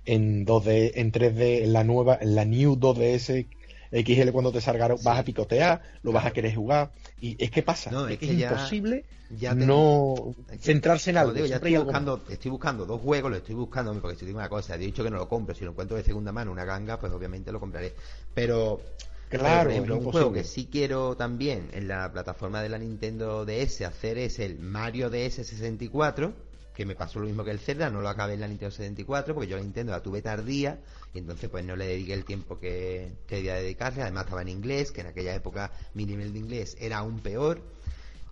[0.09, 3.47] en 2D, en 3D, en la nueva, en la New 2DS
[3.91, 6.93] XL cuando te salga vas a picotear, lo vas a querer jugar.
[7.21, 11.35] Y es que pasa, no, es, que, es imposible ya no centrarse en algo.
[11.45, 14.77] ya estoy buscando, estoy buscando dos juegos, lo estoy buscando, porque si digo una cosa,
[14.77, 17.13] he dicho que no lo compro, si lo encuentro de segunda mano, una ganga, pues
[17.13, 17.93] obviamente lo compraré.
[18.33, 18.81] Pero,
[19.29, 23.45] claro, por ejemplo, un juego que sí quiero también en la plataforma de la Nintendo
[23.45, 26.48] DS hacer es el Mario DS 64
[26.79, 29.35] que me pasó lo mismo que el Zelda, no lo acabé en la Nintendo 64
[29.35, 30.79] porque yo la Nintendo la tuve tardía
[31.13, 34.49] y entonces pues no le dediqué el tiempo que, que debía dedicarle, además estaba en
[34.51, 37.63] inglés, que en aquella época mi nivel de inglés era aún peor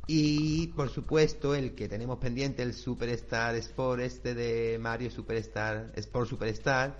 [0.07, 6.29] y por supuesto el que tenemos pendiente, el Superstar Sport este de Mario Superstar, Sport
[6.29, 6.95] Superstar,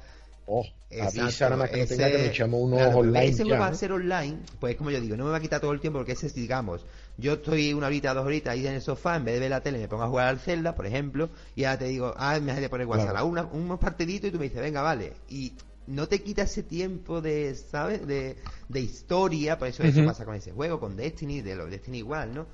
[0.49, 0.65] Oh,
[1.01, 3.27] avisa nada más que no tenga que me echamos unos online.
[3.27, 5.73] Ese va a ser online, pues como yo digo, no me va a quitar todo
[5.73, 6.87] el tiempo porque ese es, digamos,
[7.19, 9.63] yo estoy una horita, dos horitas ahí en el sofá, en vez de ver la
[9.63, 12.53] tele me pongo a jugar al Zelda, por ejemplo, y ahora te digo, ah, me
[12.53, 15.15] has de poner WhatsApp, una, unos partiditos y tú me dices, venga, vale.
[15.29, 15.55] Y
[15.87, 18.07] no te quita ese tiempo de, ¿sabes?
[18.07, 18.37] De,
[18.69, 22.35] de historia, por eso eso pasa con ese juego, con Destiny, de los Destiny igual,
[22.35, 22.47] ¿no?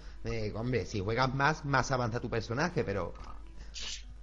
[0.54, 3.12] hombre, si juegas más, más avanza tu personaje, pero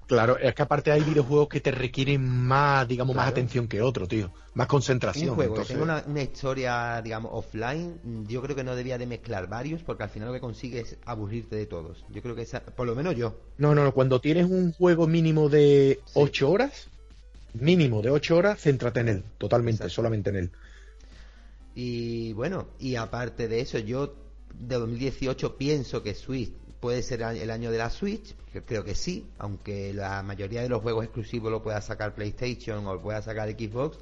[0.10, 4.08] Claro, es que aparte hay videojuegos que te requieren más, digamos, más atención que otro,
[4.08, 4.32] tío.
[4.56, 5.30] Más concentración.
[5.30, 9.84] Un juego que una, historia, digamos, offline, yo creo que no debía de mezclar varios
[9.84, 12.04] porque al final lo que consigue es aburrirte de todos.
[12.10, 13.36] Yo creo que esa, por lo menos yo.
[13.60, 16.88] No, no, no, cuando tienes un juego mínimo de 8 horas,
[17.54, 20.52] mínimo de 8 horas, céntrate en él, totalmente, solamente en él.
[21.76, 24.16] Y bueno, y aparte de eso, yo
[24.60, 29.28] de 2018 pienso que Switch puede ser el año de la Switch, creo que sí,
[29.38, 33.50] aunque la mayoría de los juegos exclusivos lo pueda sacar PlayStation o lo pueda sacar
[33.50, 33.98] Xbox,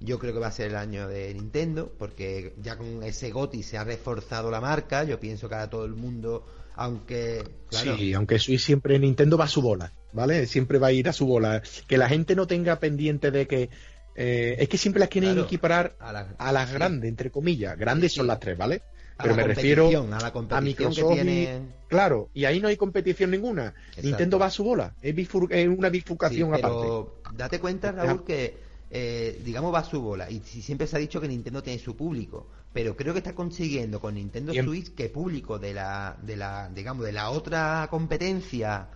[0.00, 3.62] yo creo que va a ser el año de Nintendo, porque ya con ese GOTI
[3.62, 7.44] se ha reforzado la marca, yo pienso que ahora todo el mundo, aunque...
[7.70, 10.46] Sí, aunque Switch siempre Nintendo va a su bola, ¿vale?
[10.46, 11.62] Siempre va a ir a su bola.
[11.88, 13.70] Que la gente no tenga pendiente de que...
[14.14, 17.78] Eh, es que siempre las quieren equiparar a, las grandes, entre comillas.
[17.78, 18.82] Grandes son las tres, ¿vale?
[19.20, 21.60] Pero me refiero a la competición que tiene...
[21.88, 23.74] claro, y ahí no hay competición ninguna.
[24.02, 28.56] Nintendo va a su bola, es, una bifurcación pero Date cuenta, Raúl, que
[28.90, 30.30] eh, digamos va a su bola.
[30.30, 34.00] Y siempre se ha dicho que Nintendo tiene su público, pero creo que está consiguiendo
[34.00, 38.88] con Nintendo Switch que público de la de la digamos de la otra competencia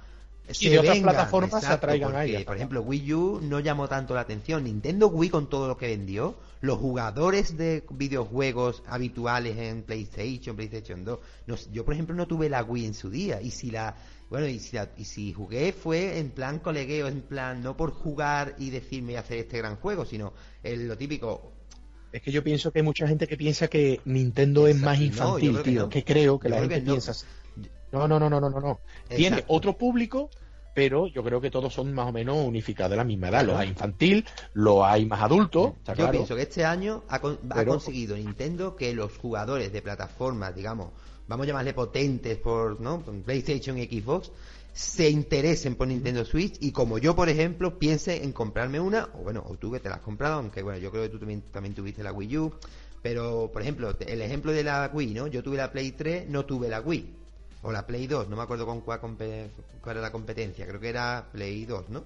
[0.60, 2.44] y de otras plataformas se atraigan a ella.
[2.44, 4.64] Por ejemplo, Wii U no llamó tanto la atención.
[4.64, 11.04] Nintendo Wii con todo lo que vendió, los jugadores de videojuegos habituales en PlayStation, PlayStation
[11.04, 11.70] 2.
[11.72, 13.40] yo, por ejemplo, no tuve la Wii en su día.
[13.40, 13.96] Y si la
[14.28, 18.54] bueno, y si, y si jugué fue en plan colegueo, en plan no por jugar
[18.58, 20.32] y decirme hacer este gran juego, sino
[20.62, 21.52] el, lo típico,
[22.12, 25.62] es que yo pienso que hay mucha gente que piensa que Nintendo es más infantil,
[25.62, 25.88] tío.
[25.88, 27.14] Que, creo que la gente piensa.
[27.92, 28.80] No, no, no, no, no, no.
[29.08, 30.30] Tiene otro público,
[30.74, 33.44] pero yo creo que todos son más o menos unificados de la misma edad.
[33.44, 34.24] Los hay infantil,
[34.54, 35.74] los hay más adultos.
[35.96, 40.88] yo pienso que este año ha, conseguido Nintendo que los jugadores de plataformas, digamos,
[41.28, 43.00] vamos a llamarle potentes por ¿no?
[43.00, 44.32] PlayStation y Xbox,
[44.72, 49.18] se interesen por Nintendo Switch y como yo, por ejemplo, piense en comprarme una, o
[49.18, 51.42] bueno, o tú que te la has comprado, aunque bueno, yo creo que tú también,
[51.52, 52.54] también tuviste la Wii U,
[53.02, 55.26] pero por ejemplo, el ejemplo de la Wii, ¿no?
[55.26, 57.21] Yo tuve la Play 3, no tuve la Wii
[57.62, 59.00] o la Play 2, no me acuerdo con cuál,
[59.86, 62.04] era la competencia, creo que era Play 2, ¿no?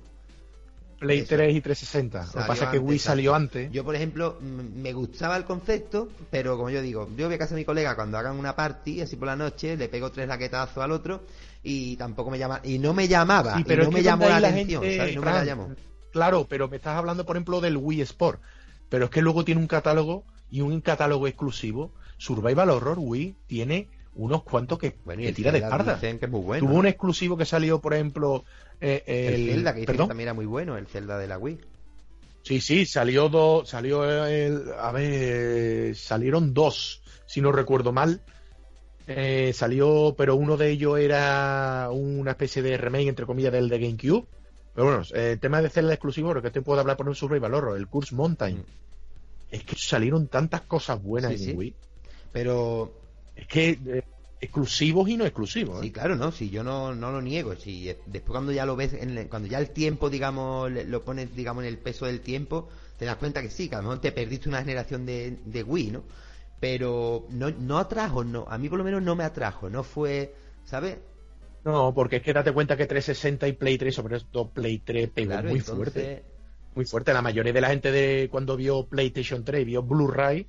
[0.99, 2.27] Play 3 y 360.
[2.27, 3.71] Lo que pasa es que Wii salió antes.
[3.71, 7.55] Yo, por ejemplo, me gustaba el concepto, pero como yo digo, yo voy a casa
[7.55, 10.83] de mi colega cuando hagan una party, así por la noche, le pego tres laquetazos
[10.83, 11.23] al otro
[11.63, 12.61] y tampoco me llama.
[12.65, 15.71] Y no me llamaba, pero no me llamó la, atención, No me la llamó.
[16.13, 18.41] Claro, pero me estás hablando, por ejemplo, del Wii Sport.
[18.89, 21.93] Pero es que luego tiene un catálogo y un catálogo exclusivo.
[22.17, 24.91] Survival Horror Wii tiene unos cuantos que,
[25.35, 25.99] tira de espalda.
[25.99, 28.45] Tuvo un exclusivo que salió, por ejemplo,
[28.81, 31.59] eh, el, Zelda, que también era muy bueno, el Zelda de la Wii.
[32.43, 38.21] Sí, sí, salió dos, salió el, a ver, salieron dos, si no recuerdo mal.
[39.09, 43.79] Eh, salió, pero uno de ellos era una especie de remake, entre comillas, del de
[43.79, 44.27] GameCube.
[44.75, 47.55] Pero bueno, el tema de Zelda exclusivo, lo que te puedo hablar por un Survival
[47.55, 48.59] Horror, el Curse Mountain.
[48.59, 48.65] Mm.
[49.51, 51.75] Es que salieron tantas cosas buenas en Wii.
[52.33, 52.93] Pero
[53.37, 54.03] es que eh,
[54.41, 55.81] exclusivos y no exclusivos.
[55.81, 55.93] Sí, ¿eh?
[55.93, 57.55] claro, no, si yo no, no lo niego.
[57.55, 58.97] Si después cuando ya lo ves,
[59.29, 62.69] cuando ya el tiempo, digamos, lo pones, digamos, en el peso del tiempo,
[62.99, 65.63] te das cuenta que sí, que a lo mejor te perdiste una generación de, de
[65.63, 66.03] Wii, ¿no?
[66.59, 70.35] Pero no, no atrajo, no, a mí por lo menos no me atrajo, no fue,
[70.65, 70.97] ¿sabes?
[71.65, 75.11] No, porque es que date cuenta que 360 y Play 3, sobre todo Play 3,
[75.11, 76.25] pegó muy fuerte.
[76.77, 77.13] Muy fuerte.
[77.13, 80.47] La mayoría de la gente de cuando vio PlayStation 3 vio Blu-ray,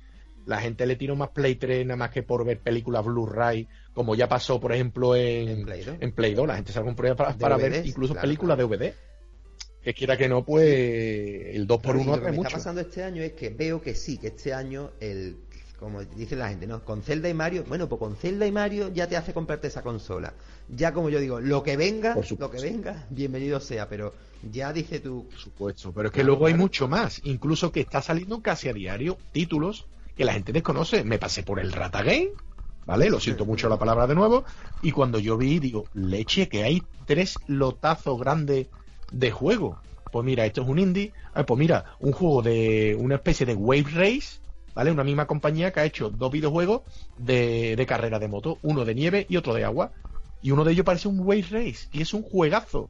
[0.48, 4.14] la gente le tiró más Play 3 nada más que por ver películas Blu-ray, como
[4.14, 5.68] ya pasó, por ejemplo, en,
[6.00, 6.46] en, Play, 2?
[6.48, 8.94] La gente se compró para, para ver incluso películas de DVD.
[9.82, 13.04] Que quiera que no, pues el 2 por 1 Lo que me está pasando este
[13.04, 15.36] año es que veo que sí, que este año el
[15.78, 16.84] como dice la gente, ¿no?
[16.84, 19.82] Con Zelda y Mario, bueno, pues con Zelda y Mario ya te hace comprarte esa
[19.82, 20.34] consola.
[20.68, 24.12] Ya como yo digo, lo que venga, lo que venga, bienvenido sea, pero
[24.50, 25.28] ya dice tú.
[25.28, 28.72] Por supuesto, pero es que luego hay mucho más, incluso que está saliendo casi a
[28.72, 29.86] diario títulos
[30.18, 31.04] que la gente desconoce.
[31.04, 32.28] Me pasé por el Rata Game,
[32.84, 33.08] ¿vale?
[33.08, 34.44] Lo siento mucho la palabra de nuevo,
[34.82, 38.66] y cuando yo vi, digo, leche, que hay tres lotazos grandes
[39.12, 39.78] de juego.
[40.10, 43.54] Pues mira, esto es un indie, ah, pues mira, un juego de una especie de
[43.54, 44.40] Wave Race,
[44.74, 44.90] ¿vale?
[44.90, 46.82] Una misma compañía que ha hecho dos videojuegos
[47.16, 49.92] de, de carrera de moto, uno de nieve y otro de agua.
[50.42, 52.88] Y uno de ellos parece un Wave Race, y es un juegazo.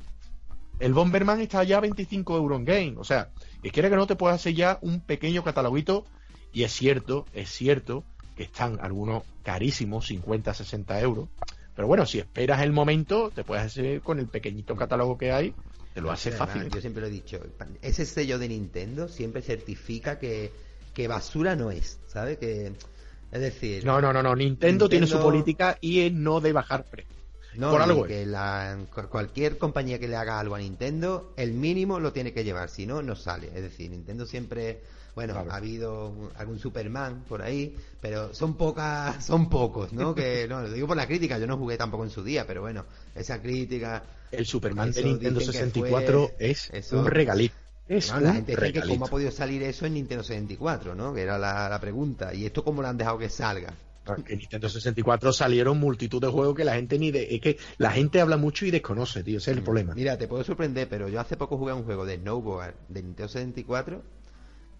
[0.78, 2.94] El Bomberman está ya a 25 euros en game.
[2.98, 3.30] O sea,
[3.62, 6.06] que quiere que no te puedas hacer ya un pequeño cataloguito.
[6.52, 8.04] Y es cierto, es cierto
[8.36, 11.28] que están algunos carísimos, 50, 60 euros.
[11.74, 15.54] Pero bueno, si esperas el momento, te puedes hacer con el pequeñito catálogo que hay,
[15.94, 16.68] te lo hace fácil.
[16.68, 17.40] yo siempre lo he dicho,
[17.82, 20.52] ese sello de Nintendo siempre certifica que
[20.98, 22.38] que basura no es, ¿sabe?
[22.38, 22.72] Que,
[23.30, 23.84] es decir...
[23.84, 24.34] No, no, no, no.
[24.34, 27.14] Nintendo, tiene su política y es no de bajar precio.
[27.54, 28.76] No, Por algo que la,
[29.08, 32.84] cualquier compañía que le haga algo a Nintendo, el mínimo lo tiene que llevar, si
[32.84, 33.46] no, no sale.
[33.54, 34.82] Es decir, Nintendo siempre,
[35.14, 40.14] bueno, ha habido algún Superman por ahí, pero son pocas, son pocos, ¿no?
[40.14, 42.60] que no, lo digo por la crítica, yo no jugué tampoco en su día, pero
[42.60, 42.84] bueno,
[43.14, 44.02] esa crítica.
[44.30, 47.54] El Superman de Nintendo 64 es un regalito.
[47.88, 51.14] Es la gente dice que cómo ha podido salir eso en Nintendo 64, ¿no?
[51.14, 52.34] Que era la, pregunta.
[52.34, 53.72] ¿Y esto cómo lo han dejado que salga?
[54.26, 57.34] En Nintendo 64 salieron multitud de juegos que la gente ni de...
[57.34, 59.38] Es que la gente habla mucho y desconoce, tío.
[59.38, 59.64] Ese es el mm.
[59.64, 59.94] problema.
[59.94, 63.02] Mira, te puedo sorprender, pero yo hace poco jugué a un juego de Snowboard de
[63.02, 64.02] Nintendo 64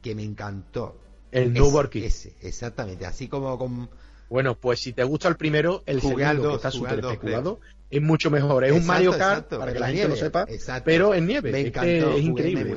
[0.02, 0.96] que me encantó.
[1.30, 2.04] El Kid.
[2.04, 3.06] Ese, exactamente.
[3.06, 3.90] Así como con...
[4.30, 8.30] Bueno, pues si te gusta el primero, el segundo, que está súper especulado, es mucho
[8.30, 8.64] mejor.
[8.64, 10.46] Es un Mario Kart, para que la gente lo sepa,
[10.84, 11.50] pero en nieve.
[11.50, 12.10] Me encantó.
[12.12, 12.76] Es, increíble.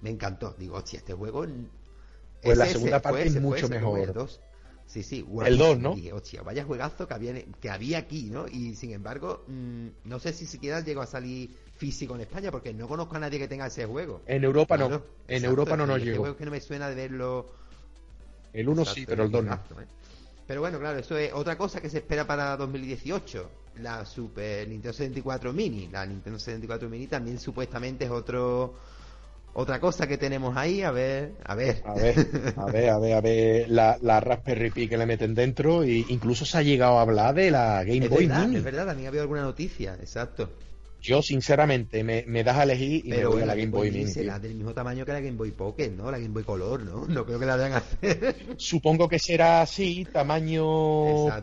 [0.00, 0.54] me encantó.
[0.58, 1.46] Digo, hostia, este juego.
[2.42, 4.28] Pues la segunda parte es mucho mejor.
[4.90, 5.94] Sí, sí, el 2, ¿no?
[5.94, 8.48] Dije, hostia, vaya juegazo que había, que había aquí, ¿no?
[8.48, 12.74] Y sin embargo, mmm, no sé si siquiera llegó a salir físico en España, porque
[12.74, 14.22] no conozco a nadie que tenga ese juego.
[14.26, 15.00] En Europa no.
[15.28, 16.22] En Europa no nos este llegó.
[16.22, 17.46] juego que no me suena de verlo.
[18.52, 19.54] El 1 sí, pero el 2 no.
[19.54, 19.86] ¿eh?
[20.48, 24.92] Pero bueno, claro, eso es otra cosa que se espera para 2018 la Super Nintendo
[24.92, 25.86] 64 Mini.
[25.86, 28.74] La Nintendo 64 Mini también supuestamente es otro
[29.52, 31.82] otra cosa que tenemos ahí, a ver, a ver.
[31.84, 32.14] A ver,
[32.56, 36.04] a ver, a ver, a ver la, la Raspberry Pi que le meten dentro e
[36.08, 38.56] incluso se ha llegado a hablar de la Game Boy Mini.
[38.56, 40.50] Es verdad, también ha habido alguna noticia, exacto.
[41.02, 44.06] Yo, sinceramente, me, me das a elegir y me voy a la Game Boy Mini.
[44.06, 46.10] Será del mismo tamaño que la Game Boy Pocket, ¿no?
[46.10, 47.06] La Game Boy Color, ¿no?
[47.06, 48.36] No creo que la vayan a hacer.
[48.58, 50.62] Supongo que será así, tamaño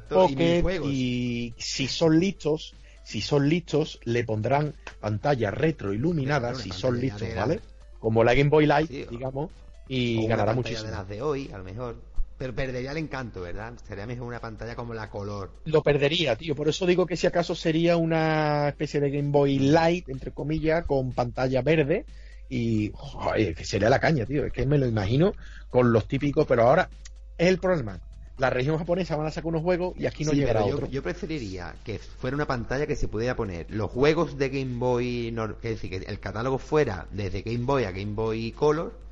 [0.08, 0.64] Pocket.
[0.86, 7.60] Y, si son listos, si son listos, le pondrán pantalla retroiluminada, si son listos, ¿vale?
[8.00, 9.50] Como la Game Boy Light, digamos,
[9.88, 10.90] y ganará muchísimo.
[10.90, 11.96] de las de hoy, a lo mejor.
[12.38, 13.74] Pero perdería el encanto, ¿verdad?
[13.88, 15.50] Sería mejor una pantalla como la color.
[15.66, 16.56] Lo perdería, tío.
[16.56, 20.86] Por eso digo que si acaso sería una especie de Game Boy Light, entre comillas,
[20.86, 22.06] con pantalla verde.
[22.48, 24.46] Y joder, que sería la caña, tío.
[24.46, 25.34] Es que me lo imagino
[25.72, 26.90] con los típicos, pero ahora
[27.38, 28.00] es el problema.
[28.38, 30.88] La región japonesa van a sacar unos juegos y aquí no llegará yo, otro.
[30.88, 35.36] Yo preferiría que fuera una pantalla que se pudiera poner los juegos de Game Boy,
[35.64, 39.08] es decir, que el catálogo fuera desde Game Boy a Game Boy Color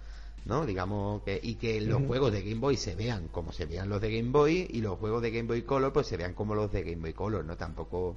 [0.45, 0.65] ¿no?
[0.65, 3.99] Digamos que y que los juegos de Game Boy se vean como se vean los
[3.99, 6.71] de Game Boy y los juegos de Game Boy Color pues se vean como los
[6.71, 7.57] de Game Boy Color, ¿no?
[7.57, 8.15] Tampoco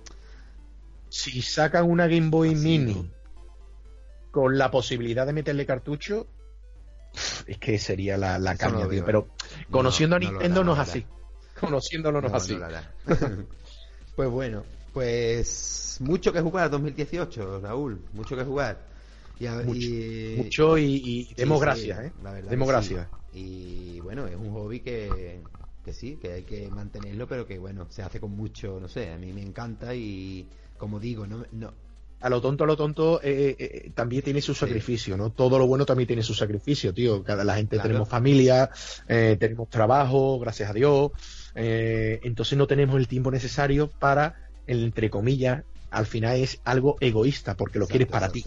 [1.08, 3.10] si sacan una Game Boy Mini
[4.30, 6.26] con la posibilidad de meterle cartucho
[7.46, 9.28] es que sería la, la caña, pero
[9.70, 11.06] conociendo a Nintendo no, es así.
[11.60, 12.58] Conociéndolo no, es así.
[14.16, 18.86] pues bueno, pues mucho que jugar 2018, Raúl, mucho que jugar.
[19.40, 19.46] Y,
[20.36, 22.12] mucho, y, demos gracias, ¿eh?
[22.50, 23.06] demos gracias.
[23.32, 25.40] Y bueno, es un hobby que,
[25.84, 29.12] que sí, que hay que mantenerlo, pero que bueno, se hace con mucho, no sé,
[29.12, 31.72] a mí me encanta y como digo, no, no
[32.20, 35.30] a lo tonto, a lo tonto, eh, eh, también tiene su sacrificio, ¿no?
[35.30, 37.22] Todo lo bueno también tiene su sacrificio, tío.
[37.22, 38.70] Cada, la gente tenemos familia,
[39.06, 41.12] tenemos trabajo, gracias a Dios.
[41.54, 47.78] entonces no tenemos el tiempo necesario para, entre comillas, al final es algo egoísta, porque
[47.78, 48.44] lo quieres para ti.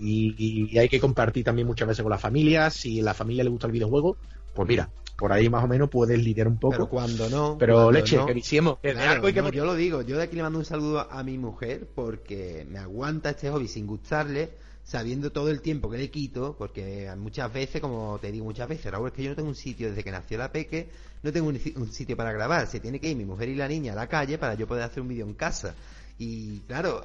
[0.00, 2.70] Y, hay que compartir también muchas veces con la familia.
[2.70, 4.16] Si a la familia le gusta el videojuego,
[4.54, 4.90] pues mira,
[5.22, 6.72] por ahí más o menos puedes lidiar un poco.
[6.72, 7.56] Pero cuando no.
[7.56, 8.78] Pero leche, que hicimos.
[8.82, 12.80] Yo lo digo, yo de aquí le mando un saludo a mi mujer porque me
[12.80, 14.50] aguanta este hobby sin gustarle,
[14.82, 18.90] sabiendo todo el tiempo que le quito, porque muchas veces, como te digo muchas veces,
[18.90, 20.90] Raúl, es que yo no tengo un sitio desde que nació la peque,
[21.22, 22.66] no tengo un, sitio para grabar.
[22.66, 24.82] Se tiene que ir mi mujer y la niña a la calle para yo poder
[24.82, 25.76] hacer un vídeo en casa.
[26.18, 27.04] Y claro,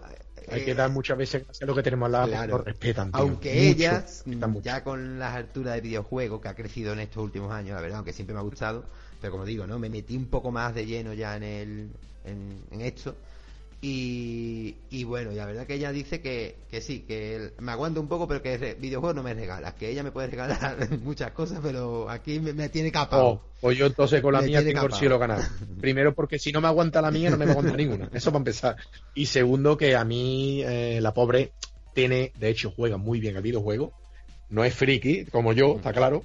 [0.49, 3.09] hay que dar muchas veces lo que tenemos lado, claro, respetan.
[3.13, 4.23] Aunque ellas,
[4.61, 7.97] ya con las alturas de videojuegos que ha crecido en estos últimos años, la verdad,
[7.97, 8.85] aunque siempre me ha gustado,
[9.21, 9.79] pero como digo, ¿no?
[9.79, 11.89] Me metí un poco más de lleno ya en el
[12.25, 13.15] en esto
[13.79, 17.99] y, y, bueno, y la verdad que ella dice que, que sí, que me aguanta
[17.99, 19.75] un poco, pero que videojuegos no me regala.
[19.75, 23.85] Que ella me puede regalar muchas cosas, pero aquí me, tiene capaz Oh, pues yo
[23.85, 25.41] entonces con la mía tengo el cielo ganar.
[25.79, 28.09] Primero porque si no me aguanta la mía, no me aguanta ninguna.
[28.13, 28.77] Eso para empezar.
[29.13, 31.51] Y segundo que a mí, eh, la pobre,
[31.93, 33.93] tiene, de hecho, juega muy bien el videojuego.
[34.49, 36.23] No es friki, como yo, está claro.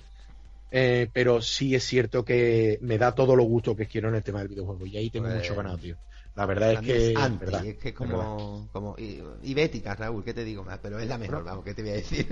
[0.71, 4.23] Eh, pero sí es cierto que me da todo lo gusto que quiero en el
[4.23, 4.87] tema del videojuego.
[4.87, 5.97] Y ahí tengo pues mucho ganado, tío.
[6.35, 7.13] La verdad es que.
[7.13, 8.69] Es, que es como.
[8.73, 10.79] como y, Bética, Raúl, ¿qué te digo más?
[10.83, 12.27] Pero es la mejor, vamos, ¿qué te voy a decir?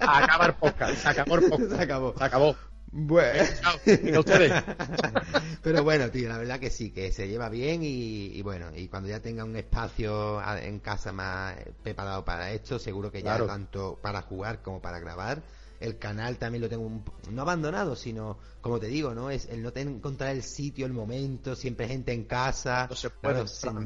[0.00, 1.70] acabar podcast, se acabó el podcast.
[1.76, 2.14] Se acabó.
[2.16, 2.56] Se acabó.
[2.90, 4.64] Bueno, Chao, ustedes.
[5.62, 9.10] Pero bueno, tío, la verdad que sí, que se lleva bien y, bueno, y cuando
[9.10, 14.22] ya tenga un espacio en casa más preparado para esto, seguro que ya tanto para
[14.22, 15.42] jugar como para grabar,
[15.80, 16.90] el canal también lo tengo
[17.30, 19.30] no abandonado, sino, como te digo, ¿no?
[19.30, 22.88] Es el no tener, encontrar el sitio, el momento, siempre gente en casa.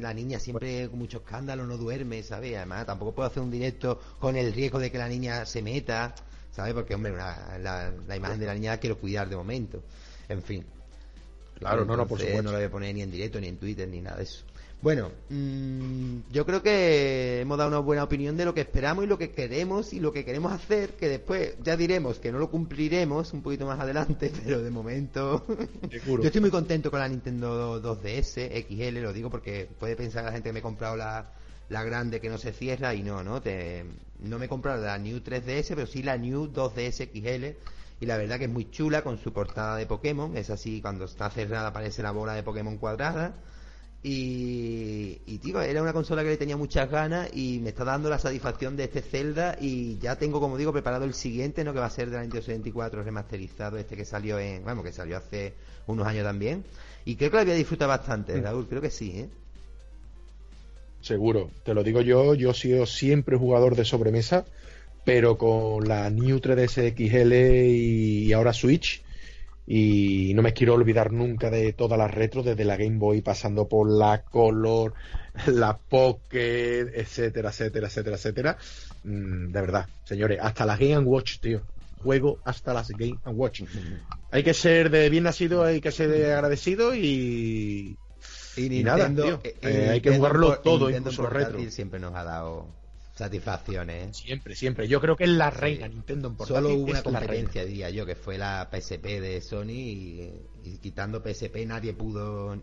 [0.01, 2.55] la niña siempre con mucho escándalo, no duerme, ¿sabes?
[2.55, 6.15] Además, tampoco puedo hacer un directo con el riesgo de que la niña se meta,
[6.51, 6.73] ¿sabes?
[6.73, 9.83] Porque, hombre, la, imagen de la niña la quiero cuidar de momento.
[10.29, 10.65] En fin.
[11.59, 12.41] Claro, no, no, por supuesto.
[12.41, 14.43] No la voy a poner ni en directo, ni en Twitter, ni nada de eso.
[14.83, 19.07] Bueno, mm, yo creo que hemos dado una buena opinión de lo que esperamos y
[19.07, 22.51] lo que queremos y lo que queremos hacer, que después ya diremos que no lo
[22.51, 25.45] cumpliremos un poquito más adelante, pero de momento
[25.89, 30.33] yo estoy muy contento con la Nintendo 2DS XL, lo digo porque puede pensar la
[30.33, 31.31] gente que me he comprado la,
[31.69, 33.41] la grande que no se cierra y no, ¿no?
[33.41, 33.85] Te,
[34.19, 37.45] no me he comprado la New 3DS, pero sí la New 2DS XL
[38.01, 41.05] y la verdad que es muy chula con su portada de Pokémon, es así, cuando
[41.05, 43.33] está cerrada aparece la bola de Pokémon cuadrada
[44.05, 48.09] y, y tío, era una consola que le tenía muchas ganas y me está dando
[48.09, 51.71] la satisfacción de este Zelda y ya tengo, como digo, preparado el siguiente, ¿no?
[51.71, 54.91] Que va a ser de la Nintendo 64 remasterizado, este que salió en, vamos, que
[54.91, 55.53] salió hace
[55.87, 56.65] unos años también.
[57.05, 58.43] Y creo que la voy a disfrutar bastante, mm.
[58.43, 59.29] Raúl, creo que sí, ¿eh?
[60.99, 64.45] Seguro, te lo digo yo, yo he sido siempre jugador de sobremesa,
[65.05, 69.01] pero con la New 3DS XL y ahora Switch,
[69.65, 73.67] y no me quiero olvidar nunca de todas las retro, desde la Game Boy pasando
[73.67, 74.93] por la Color,
[75.47, 78.57] la Pocket, etcétera, etcétera, etcétera, etcétera.
[79.03, 81.61] Mm, de verdad, señores, hasta la Game Watch, tío.
[82.01, 83.61] Juego hasta las Game Watch.
[84.31, 87.97] Hay que ser de bien nacido, hay que ser de agradecido y.
[88.57, 89.39] Y, nada, tío.
[89.43, 91.59] Eh, eh, hay que jugarlo todo, incluso retro.
[91.71, 92.82] Siempre nos ha dado
[93.13, 94.07] satisfacciones.
[94.07, 94.13] ¿eh?
[94.13, 94.87] Siempre, siempre.
[94.87, 96.63] Yo creo que es la reina Nintendo en portátil.
[96.63, 101.65] Solo hubo una competencia, diría yo, que fue la PSP de Sony y, quitando PSP
[101.65, 102.55] nadie pudo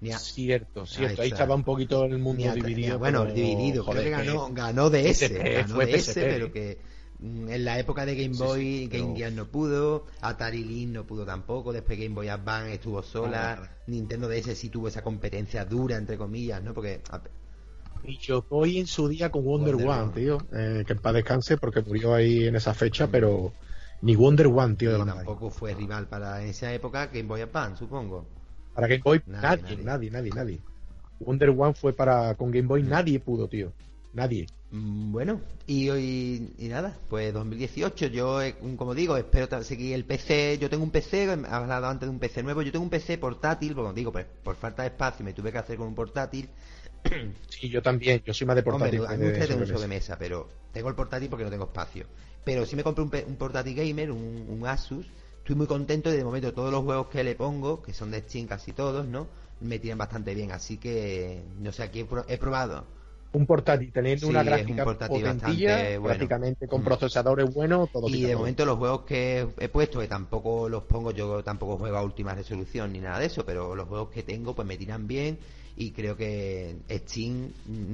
[0.00, 1.22] ni Cierto, cierto.
[1.22, 2.98] Ahí estaba un poquito el mundo dividido.
[2.98, 3.84] bueno, dividido.
[3.86, 5.32] Creo que ganó, ganó DS.
[5.32, 6.78] ganó fue DS, pero que
[7.20, 11.24] mm, en la época de Game Boy, Game Gear no pudo, Atari Lynx no pudo
[11.24, 16.18] tampoco, después Game Boy Advance estuvo sola, Nintendo DS sí tuvo esa competencia dura, entre
[16.18, 16.74] comillas, ¿no?
[16.74, 17.00] Porque
[18.06, 20.38] y yo voy en su día con Wonder, One, tío.
[20.52, 23.52] Eh, que en paz descanse porque murió ahí en esa fecha, pero
[24.02, 24.98] ni Wonder One, tío.
[24.98, 28.26] de tampoco fue rival para esa época Game Boy Advance, supongo.
[28.74, 30.60] Para Game Boy, nadie, nadie, nadie, nadie,
[31.20, 33.72] Wonder One fue para con Game Boy, nadie pudo, tío.
[34.12, 34.46] Nadie.
[34.70, 40.04] Mm, bueno, y hoy y nada, pues 2018 yo, eh, como digo, espero seguir el
[40.04, 42.90] PC, yo tengo un PC, he hablado antes de un PC nuevo, yo tengo un
[42.90, 45.94] PC portátil, como digo, pues por falta de espacio me tuve que hacer con un
[45.94, 46.48] portátil
[47.48, 49.00] Sí, yo también, yo soy más de portátil.
[49.00, 52.06] Hombre, a mí tengo un sobremesa, pero tengo el portátil porque no tengo espacio.
[52.44, 55.06] Pero si me compré un, portátil gamer, un, Asus,
[55.38, 58.20] estoy muy contento y de momento todos los juegos que le pongo, que son de
[58.20, 59.28] Steam casi todos, ¿no?
[59.60, 62.84] Me tiran bastante bien, así que, no sé, aquí he, probado
[63.32, 66.84] un portátil teniendo una gráfica potentilla, prácticamente con mm.
[66.84, 71.10] procesadores buenos, todo Y de momento los juegos que he puesto, que tampoco los pongo,
[71.10, 74.54] yo tampoco juego a última resolución ni nada de eso, pero los juegos que tengo
[74.54, 75.38] pues me tiran bien
[75.76, 77.50] y creo que Steam,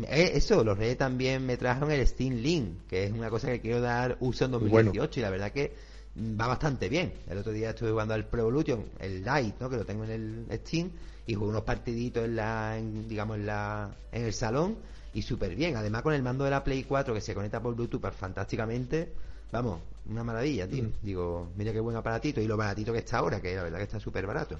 [0.09, 3.61] eh, eso, los redes también me trajeron el Steam Link, que es una cosa que
[3.61, 5.73] quiero dar uso en 2018 y la verdad que
[6.16, 7.12] va bastante bien.
[7.28, 9.70] El otro día estuve jugando al Pro Evolution, el Lite, ¿no?
[9.70, 10.90] que lo tengo en el Steam
[11.27, 12.78] y jugué unos partiditos en la,
[13.09, 14.77] digamos, en la, en el salón
[15.15, 15.77] y súper bien.
[15.77, 19.11] Además, con el mando de la Play 4 que se conecta por Bluetooth pues, fantásticamente,
[19.51, 20.85] vamos, una maravilla, tío.
[20.85, 20.93] Mm.
[21.01, 23.85] Digo, mira qué buen aparatito y lo baratito que está ahora, que la verdad que
[23.85, 24.59] está súper barato.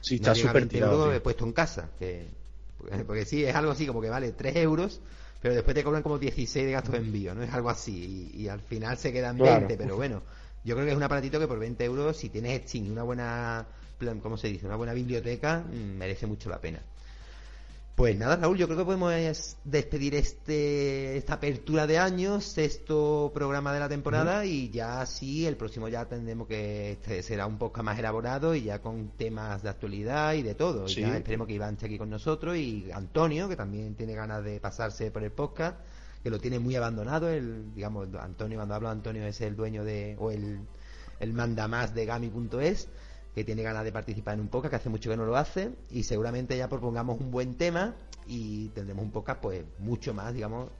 [0.00, 1.12] Sí, está súper tirado.
[1.12, 2.26] he puesto en casa, que,
[3.06, 5.00] porque, sí, es algo así como que vale 3 euros,
[5.40, 7.42] pero después te cobran como 16 de gastos de envío, ¿no?
[7.42, 10.22] Es algo así, y, al final se quedan 20, pero bueno,
[10.64, 13.02] yo creo que es un aparatito que por 20 euros, si tienes Steam y una
[13.02, 13.66] buena,
[14.22, 14.66] ¿cómo se dice?
[14.66, 16.80] Una buena biblioteca, mm, merece mucho la pena.
[17.94, 23.72] Pues nada, Raúl, yo creo que podemos despedir este esta apertura de años, sexto programa
[23.72, 27.84] de la temporada y ya sí, el próximo ya tendremos que este será un poco
[27.84, 30.88] más elaborado y ya con temas de actualidad y de todo.
[30.88, 34.58] Ya esperemos que Iván esté aquí con nosotros y Antonio, que también tiene ganas de
[34.58, 35.78] pasarse por el podcast,
[36.24, 37.28] que lo tiene muy abandonado.
[37.28, 40.58] El, digamos, Antonio, cuando hablo de Antonio es el dueño de, o el,
[41.20, 42.88] el manda más de Gami.es
[43.34, 45.70] que tiene ganas de participar en un podcast, que hace mucho que no lo hace,
[45.90, 47.94] y seguramente ya propongamos un buen tema
[48.26, 50.70] y tendremos un podcast pues mucho más, digamos,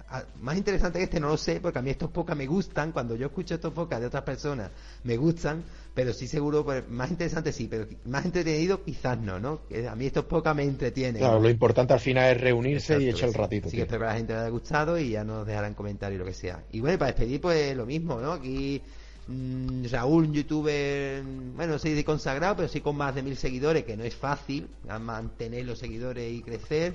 [0.41, 3.17] más interesante que este, no lo sé, porque a mí estos podcasts me gustan, cuando
[3.17, 4.71] yo escucho estos podcasts de otras personas,
[5.03, 5.63] me gustan,
[5.95, 9.61] pero sí seguro, pues, más interesante sí, pero más entretenido quizás no, ¿no?
[9.91, 11.21] A mí estos podcasts me entretienen.
[11.21, 13.69] Claro, lo importante al final es reunirse y echar el ratito.
[13.69, 16.21] Sí, que espero que a la gente le haya gustado y ya nos dejarán comentarios
[16.21, 16.65] lo que sea.
[16.73, 18.33] Y bueno, para despedir pues lo mismo, ¿no?
[18.33, 18.81] Aquí
[19.27, 21.23] Mm, Raúl, un youtuber,
[21.57, 24.15] bueno, no sé de consagrado, pero sí con más de mil seguidores, que no es
[24.15, 24.69] fácil
[25.01, 26.95] mantener los seguidores y crecer.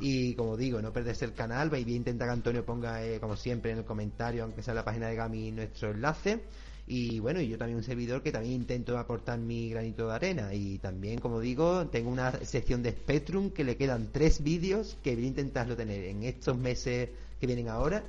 [0.00, 1.70] Y como digo, no perderse el canal.
[1.70, 4.76] Voy a intentar que Antonio ponga, eh, como siempre, en el comentario, aunque sea en
[4.76, 6.40] la página de Gami, nuestro enlace.
[6.86, 10.54] Y bueno, y yo también un servidor que también intento aportar mi granito de arena.
[10.54, 15.14] Y también, como digo, tengo una sección de Spectrum que le quedan tres vídeos que
[15.14, 18.02] voy a intentarlo tener en estos meses que vienen ahora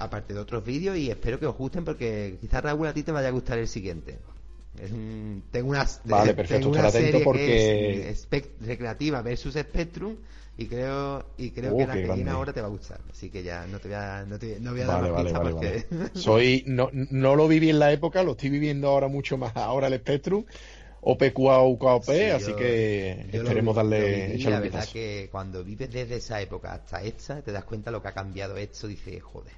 [0.00, 3.12] aparte de otros vídeos y espero que os gusten porque quizás Raúl a ti te
[3.12, 4.18] vaya a gustar el siguiente.
[4.80, 8.26] Es un, tengo unas vale, perfecto, tengo serie porque es
[8.60, 10.16] recreativa versus Spectrum
[10.56, 13.00] y creo y creo que la que viene ahora te va a gustar.
[13.10, 15.50] Así que ya no te voy a, no te, no voy a dar vale, vale,
[15.50, 15.86] porque...
[16.14, 19.88] soy no, no lo viví en la época lo estoy viviendo ahora mucho más ahora
[19.88, 20.44] el Spectrum.
[21.02, 27.02] OPQA UKOP, así que esperemos darle La verdad que cuando vives desde esa época hasta
[27.02, 29.54] esta, te das cuenta lo que ha cambiado esto, dices, joder,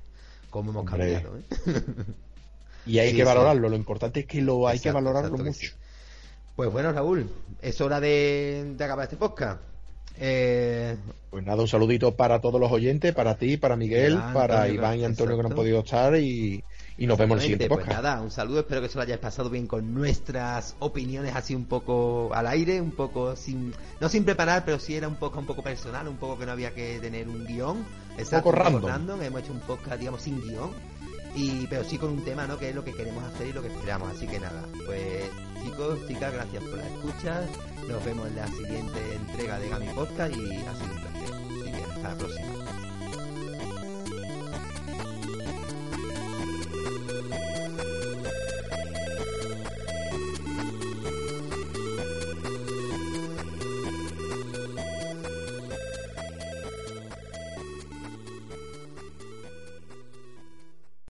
[0.52, 1.38] cómo hemos cambiado.
[1.38, 1.42] ¿eh?
[2.86, 5.72] y hay que valorarlo, lo importante es que lo hay que valorarlo mucho.
[6.54, 7.28] Pues bueno, Raúl,
[7.62, 9.60] es hora de, acabar este podcast.
[10.18, 10.96] Eh...
[11.30, 15.04] Pues nada, un saludito para todos los oyentes, para ti, para Miguel, para Iván y
[15.06, 16.62] Antonio que no han podido estar y,
[16.98, 18.00] nos vemos en el siguiente pues podcast.
[18.00, 21.54] Pues nada, un saludo, espero que se lo hayáis pasado bien con nuestras opiniones así
[21.54, 25.38] un poco al aire, un poco sin, no sin preparar, pero sí era un poco
[25.38, 27.84] un poco personal, un poco que no había que tener un guion
[28.18, 29.22] Exacto, un poco random.
[29.22, 30.70] Hemos hecho un podcast, digamos, sin guion.
[31.34, 32.58] Y, pero sí con un tema, ¿no?
[32.58, 34.10] Que es lo que queremos hacer y lo que esperamos.
[34.14, 35.24] Así que nada, pues
[35.64, 37.40] chicos, chicas, gracias por la escucha.
[37.88, 41.34] Nos vemos en la siguiente entrega de Gami Podcast y ha sido un placer.
[41.34, 42.61] Así que hasta la próxima.